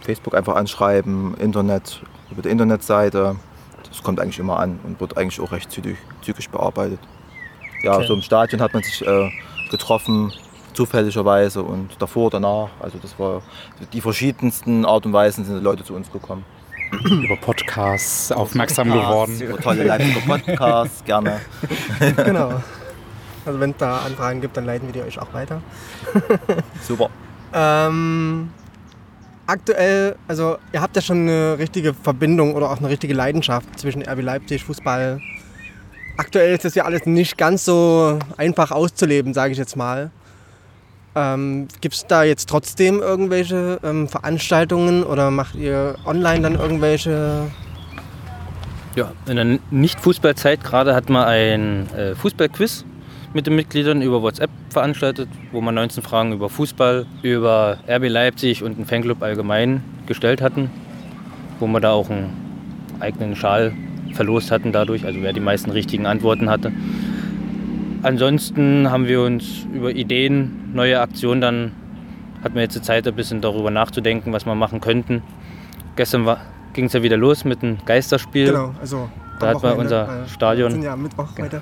[0.02, 3.36] Facebook einfach anschreiben, Internet, über die Internetseite.
[3.88, 7.00] Das kommt eigentlich immer an und wird eigentlich auch recht zügig, zügig bearbeitet.
[7.84, 8.08] Ja, Okay.
[8.08, 9.30] so im Stadion hat man sich äh,
[9.72, 10.32] getroffen,
[10.74, 12.70] zufälligerweise und davor, danach.
[12.80, 13.42] Also das war
[13.94, 16.44] die verschiedensten Art und Weisen sind die Leute zu uns gekommen.
[17.06, 19.42] Über Podcasts aufmerksam Podcasts, geworden.
[19.42, 21.40] Über tolle Leipziger Podcasts, gerne.
[22.26, 22.62] genau.
[23.46, 25.62] Also wenn es da Anfragen gibt, dann leiten wir die euch auch weiter.
[26.82, 27.10] Super.
[27.54, 28.50] Ähm,
[29.48, 34.04] aktuell, also ihr habt ja schon eine richtige Verbindung oder auch eine richtige Leidenschaft zwischen
[34.04, 35.22] RB Leipzig, Fußball.
[36.20, 40.12] Aktuell ist das ja alles nicht ganz so einfach auszuleben, sage ich jetzt mal.
[41.16, 47.50] Ähm, Gibt es da jetzt trotzdem irgendwelche ähm, Veranstaltungen oder macht ihr online dann irgendwelche?
[48.98, 52.84] Ja, in der Nicht-Fußballzeit gerade hat man ein äh, Fußballquiz
[53.34, 58.62] mit den Mitgliedern über WhatsApp veranstaltet, wo man 19 Fragen über Fußball, über RB Leipzig
[58.62, 60.70] und den Fanclub allgemein gestellt hatten,
[61.62, 62.34] wo wir da auch einen
[63.00, 63.72] eigenen Schal
[64.14, 66.72] verlost hatten dadurch, also wer die meisten richtigen Antworten hatte.
[68.04, 71.72] ansonsten haben wir uns über Ideen, neue Aktionen, dann
[72.44, 75.22] hatten wir jetzt Zeit, ein bisschen darüber nachzudenken, was wir machen könnten.
[75.96, 76.38] Gestern
[76.74, 78.48] ging es ja wieder los mit dem Geisterspiel.
[78.48, 80.72] Genau, also Da hat man unser äh, Stadion.
[80.72, 81.62] Sind ja am Mittwoch heute.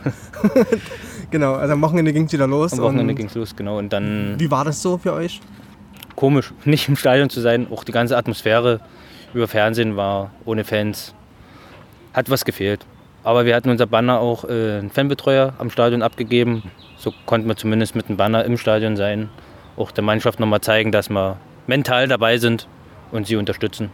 [1.31, 2.73] genau, also am Wochenende ging es wieder los.
[2.73, 3.79] Am Wochenende ging es los, genau.
[3.79, 5.41] Und dann Wie war das so für euch?
[6.17, 7.67] komisch, nicht im Stadion zu sein.
[7.71, 8.81] Auch die ganze Atmosphäre
[9.33, 11.13] über Fernsehen war ohne Fans.
[12.17, 12.83] Hat was gefehlt.
[13.23, 16.63] Aber wir hatten unser Banner auch äh, einen Fanbetreuer am Stadion abgegeben.
[16.97, 19.29] So konnten wir zumindest mit dem Banner im Stadion sein.
[19.75, 22.67] Auch der Mannschaft nochmal zeigen, dass wir mental dabei sind
[23.11, 23.91] und sie unterstützen.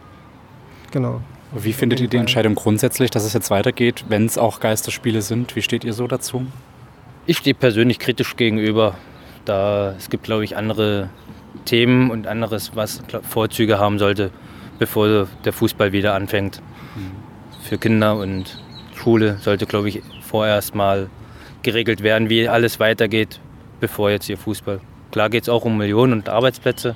[0.90, 1.20] Genau.
[1.52, 5.54] Wie findet ihr die Entscheidung grundsätzlich, dass es jetzt weitergeht, wenn es auch Geisterspiele sind?
[5.54, 6.46] Wie steht ihr so dazu?
[7.26, 8.94] Ich stehe persönlich kritisch gegenüber,
[9.44, 11.10] da es gibt, glaube ich, andere
[11.66, 14.30] Themen und anderes, was Vorzüge haben sollte,
[14.78, 16.62] bevor der Fußball wieder anfängt.
[17.74, 18.56] Für Kinder und
[18.94, 21.10] Schule sollte, glaube ich, vorerst mal
[21.64, 23.40] geregelt werden, wie alles weitergeht,
[23.80, 24.80] bevor jetzt hier Fußball.
[25.10, 26.94] Klar geht es auch um Millionen und Arbeitsplätze,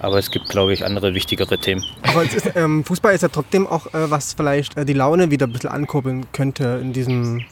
[0.00, 1.84] aber es gibt, glaube ich, andere wichtigere Themen.
[2.02, 5.46] Aber ist, ähm, Fußball ist ja trotzdem auch, äh, was vielleicht äh, die Laune wieder
[5.46, 7.44] ein bisschen ankurbeln könnte in diesem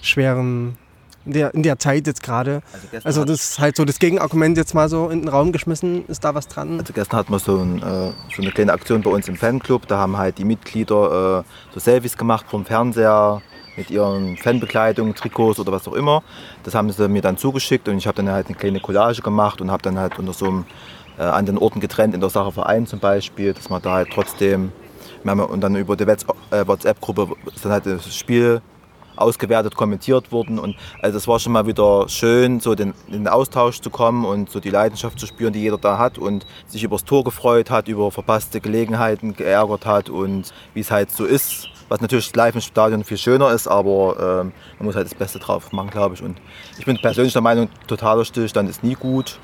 [0.00, 0.78] schweren,
[1.24, 2.62] in der, in der Zeit jetzt gerade.
[2.92, 6.04] Also Also das ist halt so das Gegenargument jetzt mal so in den Raum geschmissen.
[6.06, 6.80] Ist da was dran?
[6.80, 9.86] also gestern hatten wir so, ein, äh, so eine kleine Aktion bei uns im Fanclub.
[9.86, 13.42] Da haben halt die Mitglieder äh, so Selfies gemacht vom Fernseher
[13.76, 16.22] mit ihren Fanbekleidungen, Trikots oder was auch immer.
[16.62, 19.60] Das haben sie mir dann zugeschickt und ich habe dann halt eine kleine Collage gemacht
[19.60, 20.64] und habe dann halt unter so einem
[21.18, 24.08] äh, an den Orten getrennt, in der Sache Verein zum Beispiel, dass man da halt
[24.12, 24.72] trotzdem,
[25.24, 28.60] und dann über die äh, WhatsApp-Gruppe ist dann halt das Spiel
[29.22, 33.28] ausgewertet, kommentiert worden und also das war schon mal wieder schön, so den, in den
[33.28, 36.84] Austausch zu kommen und so die Leidenschaft zu spüren, die jeder da hat und sich
[36.84, 41.24] über das Tor gefreut hat, über verpasste Gelegenheiten geärgert hat und wie es halt so
[41.24, 45.14] ist, was natürlich live im Stadion viel schöner ist, aber ähm, man muss halt das
[45.14, 46.22] Beste drauf machen, glaube ich.
[46.22, 46.40] Und
[46.78, 49.38] ich bin persönlich der Meinung, totaler Stillstand ist nie gut.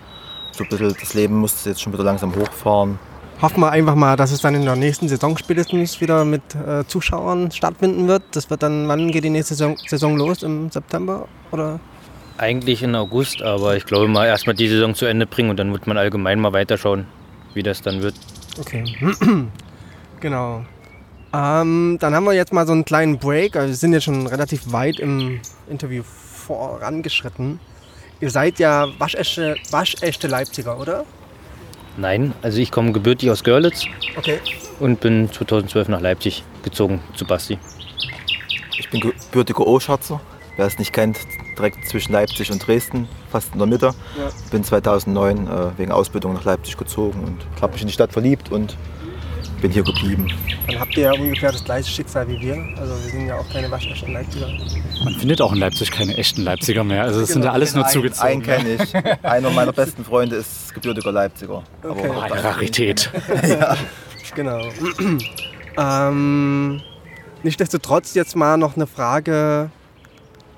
[0.52, 2.98] So ein bisschen das Leben muss jetzt schon wieder langsam hochfahren.
[3.40, 6.84] Hoffen wir einfach mal, dass es dann in der nächsten Saison spätestens wieder mit äh,
[6.88, 8.24] Zuschauern stattfinden wird.
[8.32, 10.42] Das wird dann, wann geht die nächste Saison, Saison los?
[10.42, 11.28] Im September?
[11.52, 11.78] Oder?
[12.36, 15.72] Eigentlich in August, aber ich glaube mal erstmal die Saison zu Ende bringen und dann
[15.72, 17.06] wird man allgemein mal weiterschauen,
[17.54, 18.14] wie das dann wird.
[18.58, 18.82] Okay.
[20.20, 20.64] genau.
[21.32, 23.54] Ähm, dann haben wir jetzt mal so einen kleinen Break.
[23.54, 27.60] Also wir sind jetzt schon relativ weit im Interview vorangeschritten.
[28.20, 31.04] Ihr seid ja waschechte, waschechte Leipziger, oder?
[31.98, 33.84] Nein, also ich komme gebürtig aus Görlitz
[34.16, 34.38] Okay.
[34.78, 37.58] und bin 2012 nach Leipzig gezogen zu Basti.
[38.78, 40.20] Ich bin gebürtiger Oschatzer.
[40.56, 41.18] Wer es nicht kennt,
[41.56, 43.86] direkt zwischen Leipzig und Dresden, fast in der Mitte.
[44.16, 44.30] Ja.
[44.50, 48.50] Bin 2009 äh, wegen Ausbildung nach Leipzig gezogen und habe mich in die Stadt verliebt
[48.50, 48.76] und
[49.60, 50.28] bin hier geblieben.
[50.66, 52.54] Dann habt ihr ja ungefähr das gleiche Schicksal wie wir.
[52.78, 54.48] Also wir sind ja auch keine waschechten Leipziger.
[55.04, 57.02] Man findet auch in Leipzig keine echten Leipziger mehr.
[57.02, 58.42] Also das sind ja alles nur Einen zugezogen.
[58.42, 58.94] kenne ich.
[59.24, 61.62] Einer meiner besten Freunde ist gebürtiger Leipziger.
[61.82, 62.10] Okay.
[62.14, 63.10] Oh, eine Rarität.
[64.34, 64.60] Genau.
[65.78, 66.80] ähm,
[67.42, 69.70] nichtsdestotrotz jetzt mal noch eine Frage.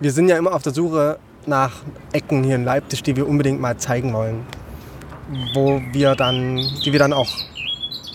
[0.01, 1.73] Wir sind ja immer auf der Suche nach
[2.13, 4.45] Ecken hier in Leipzig, die wir unbedingt mal zeigen wollen.
[5.55, 7.29] Wo wir dann, die wir dann auch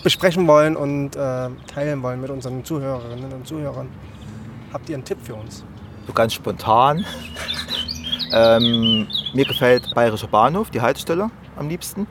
[0.06, 3.88] besprechen wollen und äh, teilen wollen mit unseren Zuhörerinnen und Zuhörern.
[4.72, 5.64] Habt ihr einen Tipp für uns?
[6.06, 7.04] so ganz spontan.
[8.32, 12.06] ähm, mir gefällt Bayerischer Bahnhof, die Haltestelle am liebsten.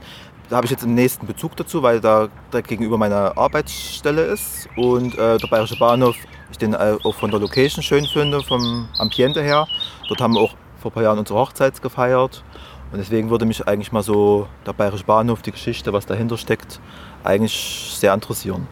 [0.49, 4.67] Da habe ich jetzt den nächsten Bezug dazu, weil da direkt gegenüber meiner Arbeitsstelle ist.
[4.75, 6.15] Und äh, der Bayerische Bahnhof,
[6.51, 9.67] ich den äh, auch von der Location schön finde, vom Ambiente her.
[10.07, 12.43] Dort haben wir auch vor ein paar Jahren unsere Hochzeit gefeiert.
[12.91, 16.79] Und deswegen würde mich eigentlich mal so der Bayerische Bahnhof, die Geschichte, was dahinter steckt,
[17.25, 18.67] eigentlich sehr interessieren.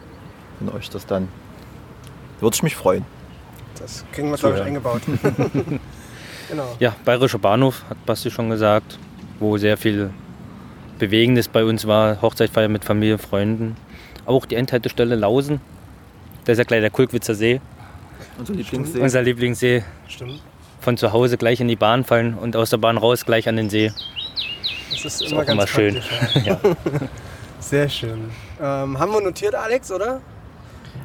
[0.60, 1.28] Wenn euch das dann,
[2.40, 3.04] würde ich mich freuen.
[3.78, 5.02] Das kriegen wir, glaube ich, eingebaut.
[6.48, 6.76] genau.
[6.78, 8.98] Ja, Bayerischer Bahnhof, hat Basti schon gesagt,
[9.40, 10.10] wo sehr viel
[10.98, 12.22] Bewegendes bei uns war.
[12.22, 13.76] Hochzeitfeier mit Familie, Freunden.
[14.26, 15.60] Auch die Endhaltestelle Lausen.
[16.44, 17.60] Da ist ja gleich der Kulkwitzer See,
[18.38, 19.00] Unser Lieblingssee.
[19.00, 19.82] unser Lieblingssee.
[20.08, 20.40] Stimmt.
[20.80, 23.56] Von zu Hause gleich in die Bahn fallen und aus der Bahn raus gleich an
[23.56, 23.90] den See.
[24.92, 25.94] Das ist Ist immer auch ganz immer schön.
[26.00, 26.60] praktisch, ja.
[27.64, 28.30] Sehr schön.
[28.60, 30.20] Ähm, haben wir notiert, Alex, oder?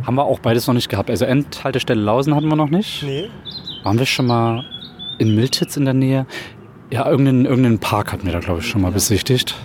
[0.06, 1.10] Haben wir auch beides noch nicht gehabt.
[1.10, 3.02] Also Endhaltestelle Lausen hatten wir noch nicht.
[3.02, 3.30] Nee.
[3.84, 4.66] Waren wir schon mal
[5.20, 6.26] in Miltitz in der Nähe?
[6.92, 9.56] Ja, irgendeinen, irgendeinen Park hatten wir da, glaube ich, schon mal besichtigt.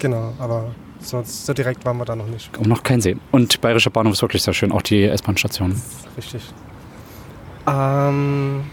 [0.00, 2.56] Genau, aber sonst so direkt waren wir da noch nicht.
[2.58, 3.16] Und noch kein See.
[3.30, 5.80] Und Bayerischer Bahnhof ist wirklich sehr schön, auch die S-Bahn-Station.
[6.16, 6.42] Richtig.
[7.68, 8.64] Ähm,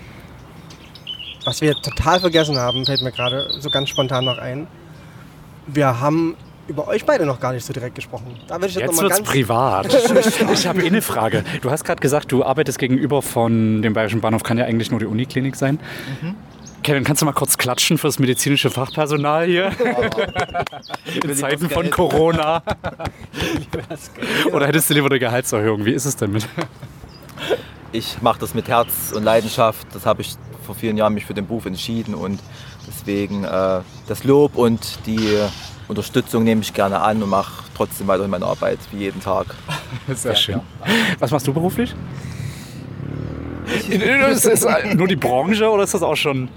[1.46, 4.66] was wir total vergessen haben, fällt mir gerade so ganz spontan noch ein.
[5.68, 6.36] Wir haben
[6.68, 8.38] über euch beide noch gar nicht so direkt gesprochen.
[8.48, 9.94] Da würde ich jetzt, Jetzt wird's ganz privat.
[10.54, 11.44] ich habe eh eine Frage.
[11.62, 15.00] Du hast gerade gesagt, du arbeitest gegenüber von dem Bayerischen Bahnhof, kann ja eigentlich nur
[15.00, 15.80] die Uniklinik sein.
[16.84, 19.72] Kevin, kannst du mal kurz klatschen fürs medizinische Fachpersonal hier?
[21.24, 22.64] In Zeiten von Corona.
[24.52, 25.86] Oder hättest du lieber eine Gehaltserhöhung?
[25.86, 26.48] Wie ist es denn mit?
[27.92, 29.86] Ich mache das mit Herz und Leidenschaft.
[29.94, 30.36] Das habe ich
[30.66, 32.40] vor vielen Jahren mich für den Beruf entschieden und
[32.88, 35.38] deswegen äh, das Lob und die
[35.92, 39.48] Unterstützung nehme ich gerne an und mache trotzdem weiter meine Arbeit wie jeden Tag.
[40.16, 40.62] Sehr schön.
[41.20, 41.94] Was machst du beruflich?
[43.90, 44.66] Ist das
[44.96, 46.50] nur die Branche oder ist das auch schon?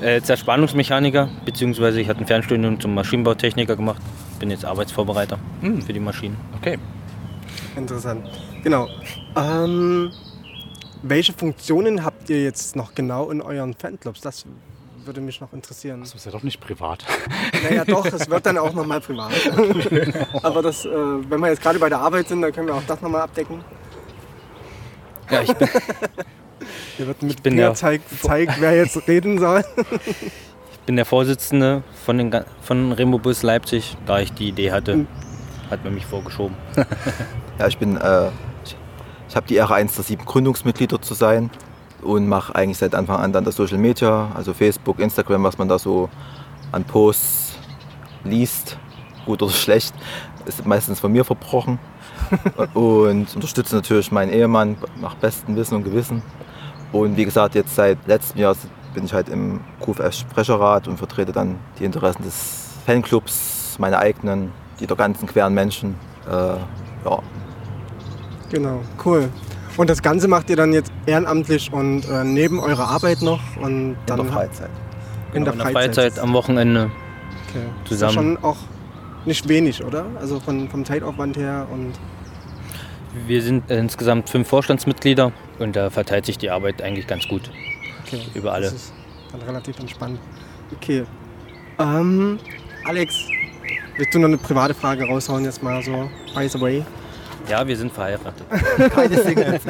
[0.00, 4.02] Äh, Zerspannungsmechaniker, beziehungsweise ich hatte ein Fernstudium zum Maschinenbautechniker gemacht.
[4.40, 5.38] Bin jetzt Arbeitsvorbereiter
[5.86, 6.36] für die Maschinen.
[6.58, 6.78] Okay.
[7.76, 8.28] Interessant.
[8.64, 8.88] Genau.
[9.36, 10.10] Ähm,
[11.02, 14.20] welche Funktionen habt ihr jetzt noch genau in euren Fanclubs?
[14.20, 14.44] Das
[15.06, 16.00] würde mich noch interessieren.
[16.00, 17.04] Das ist ja doch nicht privat.
[17.62, 19.32] Naja, doch, es wird dann auch nochmal privat.
[20.42, 22.82] Aber das, äh, wenn wir jetzt gerade bei der Arbeit sind, dann können wir auch
[22.86, 23.62] das nochmal abdecken.
[25.30, 25.68] Ja, ich bin,
[26.96, 29.64] Hier wird mit bin der- gezeigt, gezeigt, wer jetzt reden soll.
[30.86, 33.96] bin der Vorsitzende von, den, von Remobus Leipzig.
[34.06, 35.06] Da ich die Idee hatte,
[35.70, 36.56] hat man mich vorgeschoben.
[37.58, 38.28] Ja, ich bin, äh,
[38.64, 38.74] ich,
[39.28, 41.50] ich habe die Ehre, eins der sieben Gründungsmitglieder zu sein
[42.02, 45.68] und mache eigentlich seit Anfang an dann das Social Media, also Facebook, Instagram, was man
[45.68, 46.08] da so
[46.72, 47.58] an Posts
[48.24, 48.78] liest,
[49.26, 49.94] gut oder schlecht,
[50.46, 51.78] ist meistens von mir verbrochen.
[52.74, 56.22] und unterstütze natürlich meinen Ehemann nach bestem Wissen und Gewissen.
[56.90, 58.56] Und wie gesagt, jetzt seit letztem Jahr
[58.94, 64.86] bin ich halt im QFS-Sprecherrat und vertrete dann die Interessen des Fanclubs, meine eigenen, die
[64.86, 65.94] der ganzen queren Menschen.
[66.28, 66.56] Äh,
[67.04, 67.18] ja,
[68.52, 69.30] Genau, cool.
[69.76, 73.92] Und das Ganze macht ihr dann jetzt ehrenamtlich und äh, neben eurer Arbeit noch und
[73.92, 74.70] in dann der Freizeit.
[75.32, 75.94] in der In der Freizeit.
[75.94, 76.90] Freizeit am Wochenende.
[77.48, 77.64] okay.
[77.86, 78.10] zusammen.
[78.10, 78.56] Ist ja schon auch
[79.24, 80.06] nicht wenig, oder?
[80.20, 81.92] Also von, vom Zeitaufwand her und
[83.26, 87.50] Wir sind insgesamt fünf Vorstandsmitglieder und da verteilt sich die Arbeit eigentlich ganz gut
[88.06, 88.20] okay.
[88.34, 88.64] über alle.
[88.64, 88.92] Das ist
[89.32, 90.18] dann relativ entspannt.
[90.76, 91.04] Okay.
[91.78, 92.38] Ähm,
[92.84, 93.14] Alex,
[93.96, 96.84] willst du noch eine private Frage raushauen jetzt mal so, by the way?
[97.48, 98.44] Ja, wir sind verheiratet.
[98.94, 99.62] Keine Singles.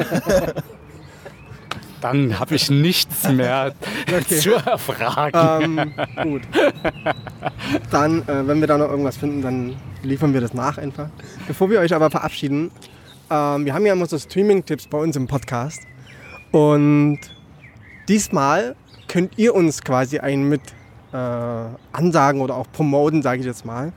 [2.01, 3.73] Dann habe ich nichts mehr
[4.27, 5.77] zu erfragen.
[5.77, 6.41] Ähm, gut.
[7.89, 11.07] Dann, äh, wenn wir da noch irgendwas finden, dann liefern wir das nach einfach.
[11.47, 12.71] Bevor wir euch aber verabschieden,
[13.29, 15.81] ähm, wir haben ja immer so Streaming-Tipps bei uns im Podcast.
[16.51, 17.19] Und
[18.09, 18.75] diesmal
[19.07, 20.61] könnt ihr uns quasi einen mit
[21.13, 21.17] äh,
[21.93, 23.93] ansagen oder auch promoten, sage ich jetzt mal.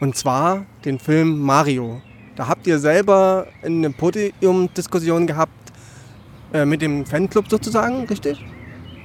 [0.00, 2.00] Und zwar den Film Mario.
[2.40, 5.52] Da habt ihr selber eine Podiumdiskussion gehabt
[6.54, 8.42] äh, mit dem Fanclub sozusagen, richtig?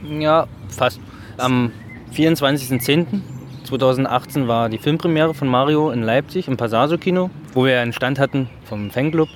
[0.09, 1.01] Ja, fast.
[1.35, 1.73] Am
[2.13, 8.47] 24.10.2018 war die Filmpremiere von Mario in Leipzig im Passaso-Kino, wo wir einen Stand hatten
[8.63, 9.27] vom Fanclub.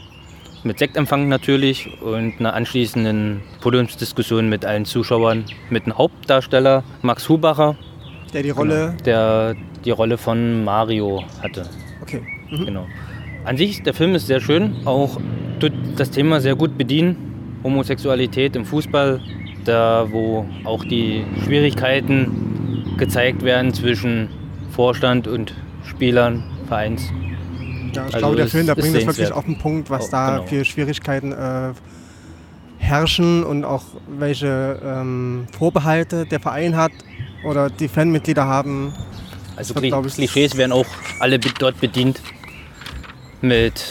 [0.64, 7.76] Mit Sektempfang natürlich und einer anschließenden Podiumsdiskussion mit allen Zuschauern, mit dem Hauptdarsteller Max Hubacher,
[8.34, 8.96] Der die Rolle.
[9.04, 11.70] der die Rolle von Mario hatte.
[12.02, 12.22] Okay.
[12.50, 12.66] Mhm.
[12.66, 12.88] Genau.
[13.46, 15.20] An sich, der Film ist sehr schön, auch
[15.60, 17.60] tut das Thema sehr gut bedienen.
[17.64, 19.20] Homosexualität im Fußball,
[19.66, 24.30] da wo auch die Schwierigkeiten gezeigt werden zwischen
[24.72, 27.04] Vorstand und Spielern, Vereins.
[27.94, 30.12] Ja, ich Also glaube, der Film, der bringt das wirklich auf den Punkt, was Oh,
[30.12, 30.48] da genau.
[30.48, 31.72] für Schwierigkeiten äh,
[32.78, 33.84] herrschen und auch
[34.18, 36.92] welche ähm, Vorbehalte der Verein hat
[37.44, 38.94] oder die Fanmitglieder haben.
[39.56, 40.86] Also Kli- ich, Klischees werden auch
[41.20, 42.22] alle dort bedient
[43.42, 43.84] mit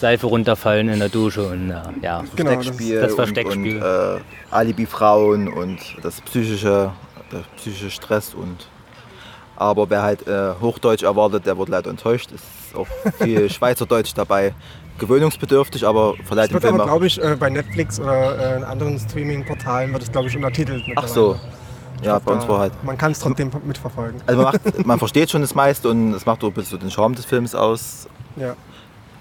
[0.00, 2.24] Seife runterfallen in der Dusche und äh, ja.
[2.34, 3.76] Genau, das- Versteckspiel das und, Versteckspiel.
[3.76, 4.20] und äh,
[4.50, 6.92] Alibi-Frauen und das psychische,
[7.30, 8.68] der psychische Stress und
[9.56, 12.30] aber wer halt äh, Hochdeutsch erwartet, der wird leider enttäuscht.
[12.32, 12.86] Es ist auch
[13.22, 14.54] viel Schweizerdeutsch dabei.
[14.98, 18.64] Gewöhnungsbedürftig, aber verleiht Das wird Film aber, glaube ich, äh, bei Netflix oder äh, in
[18.64, 20.82] anderen Streaming-Portalen wird es, glaube ich, untertitelt.
[20.96, 21.38] Ach so.
[22.02, 22.84] Ja, bei uns war halt.
[22.84, 24.20] Man kann es trotzdem mitverfolgen.
[24.26, 26.90] Also man, macht, man versteht schon das meiste und es macht auch ein bisschen den
[26.90, 28.08] Charme des Films aus.
[28.36, 28.54] Ja.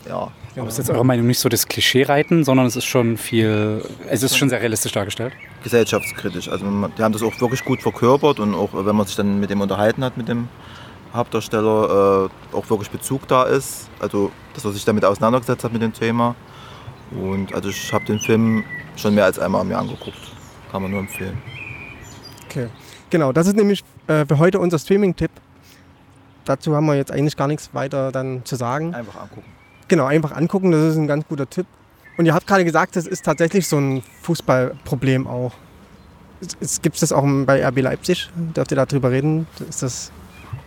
[0.09, 3.86] Ja, Aber ist jetzt eure Meinung nicht so das Klischee-Reiten, sondern es ist schon viel,
[4.09, 5.32] es ist schon sehr realistisch dargestellt.
[5.63, 6.49] gesellschaftskritisch.
[6.49, 9.51] Also die haben das auch wirklich gut verkörpert und auch wenn man sich dann mit
[9.51, 10.47] dem unterhalten hat, mit dem
[11.13, 13.89] Hauptdarsteller, äh, auch wirklich Bezug da ist.
[13.99, 16.36] Also dass er sich damit auseinandergesetzt hat mit dem Thema.
[17.11, 18.63] Und also ich habe den Film
[18.95, 20.17] schon mehr als einmal mir angeguckt.
[20.71, 21.38] Kann man nur empfehlen.
[22.51, 22.67] Okay.
[23.09, 25.31] Genau, das ist nämlich äh, für heute unser Streaming-Tipp.
[26.43, 28.93] Dazu haben wir jetzt eigentlich gar nichts weiter dann zu sagen.
[28.93, 29.49] Einfach angucken.
[29.87, 31.65] Genau, einfach angucken, das ist ein ganz guter Tipp.
[32.17, 35.53] Und ihr habt gerade gesagt, das ist tatsächlich so ein Fußballproblem auch.
[36.81, 38.29] Gibt es das auch bei RB Leipzig?
[38.35, 39.47] Dürft ihr darüber reden?
[39.69, 40.11] Ist das,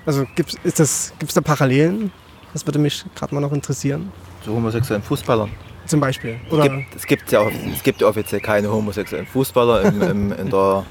[0.07, 2.13] also gibt es da Parallelen?
[2.55, 4.11] Das würde mich gerade mal noch interessieren.
[4.43, 5.51] Zu homosexuellen Fußballern.
[5.87, 6.37] Zum Beispiel.
[6.51, 7.43] Oder Gibt, es, gibt ja,
[7.75, 10.85] es gibt ja offiziell keine homosexuellen Fußballer im, im, in der,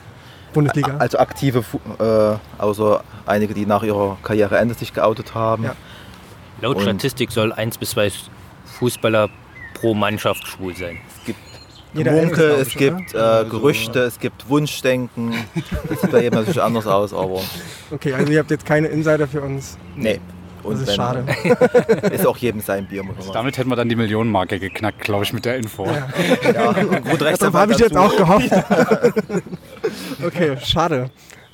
[0.54, 0.96] Bundesliga.
[0.98, 1.64] Also aktive,
[2.00, 5.64] äh, außer einige, die nach ihrer Karriereende sich geoutet haben.
[5.64, 5.76] Ja.
[6.62, 8.12] Laut Und- Statistik soll eins bis zwei
[8.80, 9.30] Fußballer
[9.74, 10.98] pro Mannschaft schwul sein.
[11.96, 15.36] Jeder Munke, Elfte, glaub es ich, gibt äh, Gerüchte, es gibt Wunschdenken.
[15.88, 17.40] Das sieht bei jedem natürlich anders aus, aber
[17.92, 19.78] Okay, also ihr habt jetzt keine Insider für uns.
[19.96, 20.20] nee.
[20.64, 21.26] Und Das ist schade.
[22.12, 23.34] Ist auch jedem sein Bier, muss man sagen.
[23.34, 25.86] Damit hätten wir dann die Millionenmarke geknackt, glaube ich, mit der Info.
[26.54, 28.50] Ja, und gut recht Darauf habe ich jetzt auch gehofft.
[30.26, 31.10] okay, schade.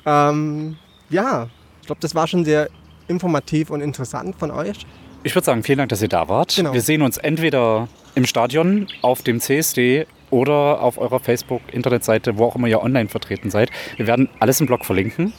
[0.06, 0.76] Ähm,
[1.08, 1.48] ja,
[1.80, 2.68] ich glaube, das war schon sehr
[3.08, 4.86] informativ und interessant von euch.
[5.22, 6.54] Ich würde sagen, vielen Dank, dass ihr da wart.
[6.56, 6.72] Genau.
[6.72, 12.56] Wir sehen uns entweder im Stadion, auf dem CSD oder auf eurer Facebook-Internetseite, wo auch
[12.56, 13.70] immer ihr online vertreten seid.
[13.96, 15.32] Wir werden alles im Blog verlinken.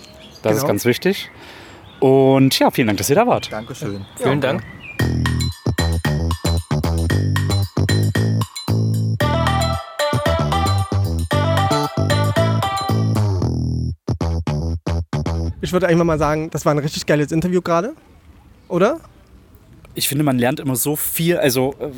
[0.43, 0.67] Das ist Genau.
[0.67, 1.29] ganz wichtig.
[2.01, 3.51] Und ja, vielen Dank, dass ihr da wart.
[3.51, 4.03] Dankeschön.
[4.17, 4.63] Vielen Dank.
[15.61, 17.93] Ich würde einfach mal sagen, das war ein richtig geiles Interview gerade.
[18.67, 18.99] Oder?
[19.93, 21.37] Ich finde, man lernt immer so viel.
[21.37, 21.91] Also äh,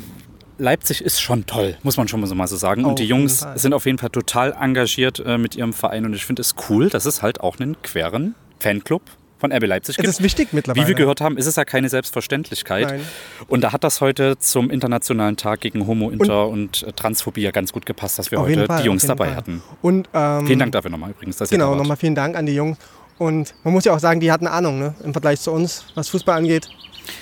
[0.58, 2.84] Leipzig ist schon toll, muss man schon mal so mal so sagen.
[2.84, 3.58] Auf und die Jungs Fall.
[3.58, 6.04] sind auf jeden Fall total engagiert äh, mit ihrem Verein.
[6.04, 9.00] Und ich finde es cool, dass es halt auch einen queren Fanclub
[9.44, 10.08] von RB Leipzig Es gibt.
[10.08, 10.84] ist wichtig mittlerweile.
[10.84, 12.88] Wie wir gehört haben, ist es ja keine Selbstverständlichkeit.
[12.88, 13.00] Nein.
[13.46, 17.50] Und da hat das heute zum Internationalen Tag gegen Homo, Inter und, äh, Transphobie ja
[17.50, 19.36] ganz gut gepasst, dass wir heute Fall, die Jungs dabei Fall.
[19.36, 19.62] hatten.
[19.82, 22.54] Und, ähm, Vielen Dank dafür nochmal übrigens, dass ihr Genau, nochmal vielen Dank an die
[22.54, 22.78] Jungs.
[23.18, 24.94] Und man muss ja auch sagen, die hatten Ahnung ne?
[25.04, 26.68] im Vergleich zu uns, was Fußball angeht.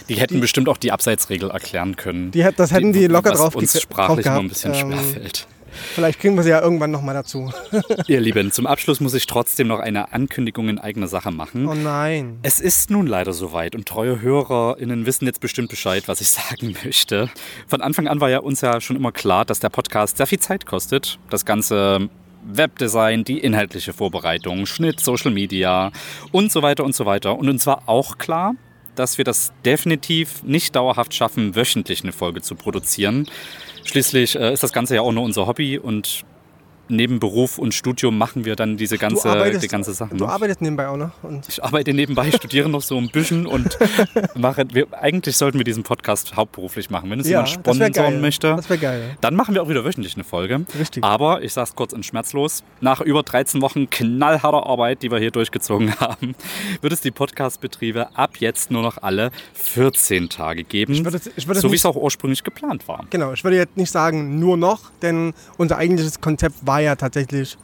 [0.09, 2.31] Die hätten bestimmt auch die Abseitsregel erklären können.
[2.31, 4.93] Die, das hätten die locker was drauf uns sprachlich drauf immer ein bisschen gehabt.
[4.93, 5.47] Ähm, schwerfällt.
[5.73, 7.53] Vielleicht kriegen wir sie ja irgendwann nochmal dazu.
[8.07, 11.67] Ihr Lieben, zum Abschluss muss ich trotzdem noch eine Ankündigung in eigener Sache machen.
[11.67, 12.39] Oh nein.
[12.43, 16.77] Es ist nun leider soweit und treue HörerInnen wissen jetzt bestimmt Bescheid, was ich sagen
[16.85, 17.31] möchte.
[17.67, 20.41] Von Anfang an war ja uns ja schon immer klar, dass der Podcast sehr viel
[20.41, 21.19] Zeit kostet.
[21.31, 22.09] Das ganze
[22.45, 25.93] Webdesign, die inhaltliche Vorbereitung, Schnitt, Social Media
[26.33, 27.39] und so weiter und so weiter.
[27.39, 28.55] Und uns war auch klar,
[28.95, 33.27] dass wir das definitiv nicht dauerhaft schaffen, wöchentlich eine Folge zu produzieren.
[33.85, 36.25] Schließlich äh, ist das Ganze ja auch nur unser Hobby und
[36.93, 40.15] neben Beruf und Studium machen wir dann diese ganze, die ganze Sache.
[40.15, 40.31] du noch.
[40.31, 41.11] arbeitest nebenbei auch noch.
[41.49, 43.77] Ich arbeite nebenbei, studiere noch so ein bisschen und
[44.35, 44.67] mache.
[44.73, 47.11] Wir, eigentlich sollten wir diesen Podcast hauptberuflich machen.
[47.11, 49.17] Wenn es ja, jemand sponsoren möchte, geil.
[49.21, 50.65] dann machen wir auch wieder wöchentlich eine Folge.
[50.79, 51.03] Richtig.
[51.03, 55.19] Aber ich sage es kurz und schmerzlos: Nach über 13 Wochen knallharter Arbeit, die wir
[55.19, 56.35] hier durchgezogen haben,
[56.81, 60.93] wird es die Podcast-Betriebe ab jetzt nur noch alle 14 Tage geben.
[60.93, 63.07] Ich würde ich würde so wie es auch ursprünglich geplant war.
[63.11, 67.57] Genau, ich würde jetzt nicht sagen nur noch, denn unser eigentliches Konzept war ja tatsächlich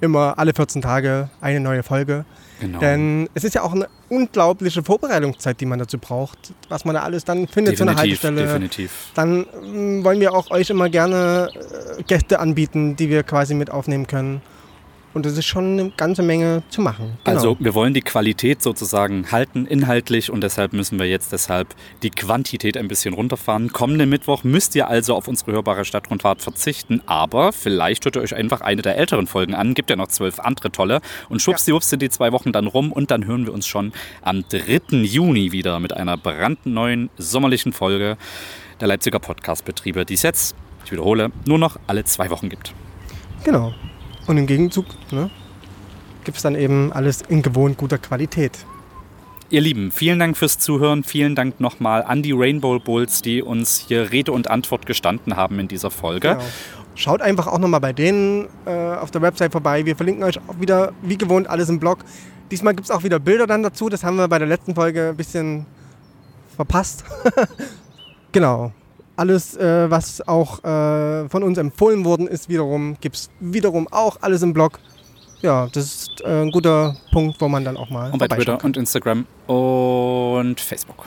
[0.00, 2.24] immer alle 14 Tage eine neue Folge.
[2.60, 2.78] Genau.
[2.78, 7.02] Denn es ist ja auch eine unglaubliche Vorbereitungszeit, die man dazu braucht, was man da
[7.02, 8.46] alles dann findet zu einer definitiv, Haltestelle.
[8.46, 8.90] definitiv.
[9.14, 11.50] Dann mm, wollen wir auch euch immer gerne
[11.98, 14.42] äh, Gäste anbieten, die wir quasi mit aufnehmen können.
[15.14, 17.18] Und es ist schon eine ganze Menge zu machen.
[17.24, 17.36] Genau.
[17.36, 22.10] Also wir wollen die Qualität sozusagen halten inhaltlich und deshalb müssen wir jetzt deshalb die
[22.10, 23.72] Quantität ein bisschen runterfahren.
[23.72, 28.34] Kommenden Mittwoch müsst ihr also auf unsere hörbare Stadtrundfahrt verzichten, aber vielleicht hört ihr euch
[28.34, 29.74] einfach eine der älteren Folgen an.
[29.74, 33.10] Gibt ja noch zwölf andere tolle und schwuppsdiwupps sind die zwei Wochen dann rum und
[33.10, 33.92] dann hören wir uns schon
[34.22, 34.96] am 3.
[35.02, 38.16] Juni wieder mit einer brandneuen sommerlichen Folge
[38.80, 42.74] der Leipziger Podcastbetriebe, die es jetzt, ich wiederhole, nur noch alle zwei Wochen gibt.
[43.44, 43.72] Genau.
[44.26, 45.30] Und im Gegenzug ne,
[46.24, 48.64] gibt es dann eben alles in gewohnt guter Qualität.
[49.50, 51.04] Ihr Lieben, vielen Dank fürs Zuhören.
[51.04, 55.58] Vielen Dank nochmal an die Rainbow Bulls, die uns hier Rede und Antwort gestanden haben
[55.58, 56.30] in dieser Folge.
[56.30, 56.44] Genau.
[56.94, 59.84] Schaut einfach auch nochmal bei denen äh, auf der Website vorbei.
[59.84, 61.98] Wir verlinken euch auch wieder, wie gewohnt, alles im Blog.
[62.50, 63.88] Diesmal gibt es auch wieder Bilder dann dazu.
[63.88, 65.66] Das haben wir bei der letzten Folge ein bisschen
[66.56, 67.04] verpasst.
[68.32, 68.72] genau.
[69.22, 74.16] Alles, äh, was auch äh, von uns empfohlen worden ist, wiederum, gibt es wiederum auch
[74.20, 74.80] alles im Blog.
[75.42, 78.58] Ja, das ist äh, ein guter Punkt, wo man dann auch mal Und bei Twitter
[78.64, 81.06] und Instagram und Facebook.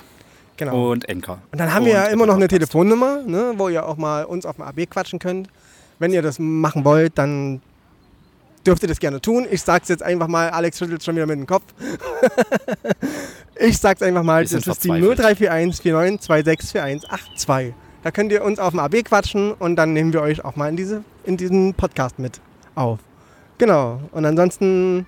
[0.55, 0.91] Genau.
[0.91, 1.39] und Anchor.
[1.51, 2.47] Und dann haben wir ja immer noch eine.
[2.47, 5.49] Telefonnummer, ne, wo ihr auch mal uns auf dem AB quatschen könnt.
[5.99, 7.59] Wenn ihr das machen wollt, dann
[8.65, 9.45] dürft ihr das gerne tun.
[9.51, 11.65] Ich sag's jetzt einfach mal, Alex schüttelt schon wieder mit dem Kopf.
[13.59, 15.19] ich sag's einfach mal, das ist die verzweifelt.
[15.19, 17.84] 0341 4926 4182.
[18.05, 20.69] Da könnt ihr uns auf dem AB quatschen und dann nehmen wir euch auch mal
[20.69, 22.39] in, diese, in diesen Podcast mit
[22.75, 22.99] auf.
[23.57, 23.99] Genau.
[24.11, 25.07] Und ansonsten,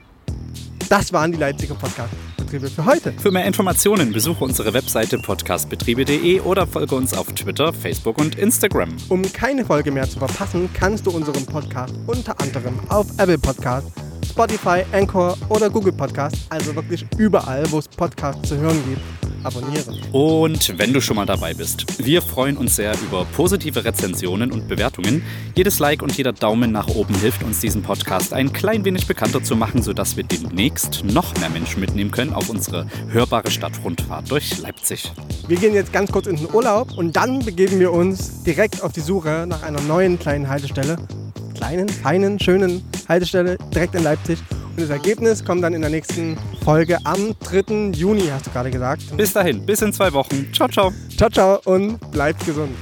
[0.89, 3.13] das waren die Leipziger Podcast-Betriebe für heute.
[3.13, 8.97] Für mehr Informationen besuche unsere Webseite podcastbetriebe.de oder folge uns auf Twitter, Facebook und Instagram.
[9.09, 13.91] Um keine Folge mehr zu verpassen, kannst du unseren Podcast unter anderem auf Apple Podcast,
[14.37, 19.01] Spotify, Anchor oder Google Podcast, also wirklich überall, wo es Podcasts zu hören gibt,
[19.43, 19.99] abonnieren.
[20.11, 24.67] Und wenn du schon mal dabei bist, wir freuen uns sehr über positive Rezensionen und
[24.67, 25.23] Bewertungen.
[25.55, 29.41] Jedes Like und jeder Daumen nach oben hilft uns, diesen Podcast ein klein wenig bekannter
[29.43, 34.59] zu machen, sodass wir demnächst noch mehr Menschen mitnehmen können auf unsere hörbare Stadtrundfahrt durch
[34.59, 35.11] Leipzig.
[35.47, 38.91] Wir gehen jetzt ganz kurz in den Urlaub und dann begeben wir uns direkt auf
[38.91, 40.97] die Suche nach einer neuen kleinen Haltestelle.
[41.57, 44.39] Kleinen, feinen, schönen Haltestelle direkt in Leipzig.
[44.51, 47.93] Und das Ergebnis kommt dann in der nächsten Folge am 3.
[47.93, 49.17] Juni, hast du gerade gesagt.
[49.17, 50.47] Bis dahin, bis in zwei Wochen.
[50.53, 50.93] Ciao, ciao.
[51.17, 52.75] Ciao, ciao und bleibt gesund.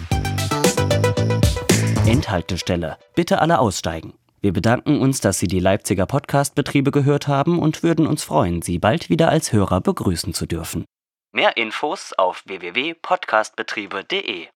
[2.06, 2.98] Endhaltestelle.
[3.16, 4.14] Bitte alle aussteigen.
[4.42, 8.78] Wir bedanken uns, dass Sie die Leipziger Podcast-Betriebe gehört haben und würden uns freuen, Sie
[8.78, 10.86] bald wieder als Hörer begrüßen zu dürfen.
[11.32, 14.48] Mehr Infos auf www.podcastbetriebe.de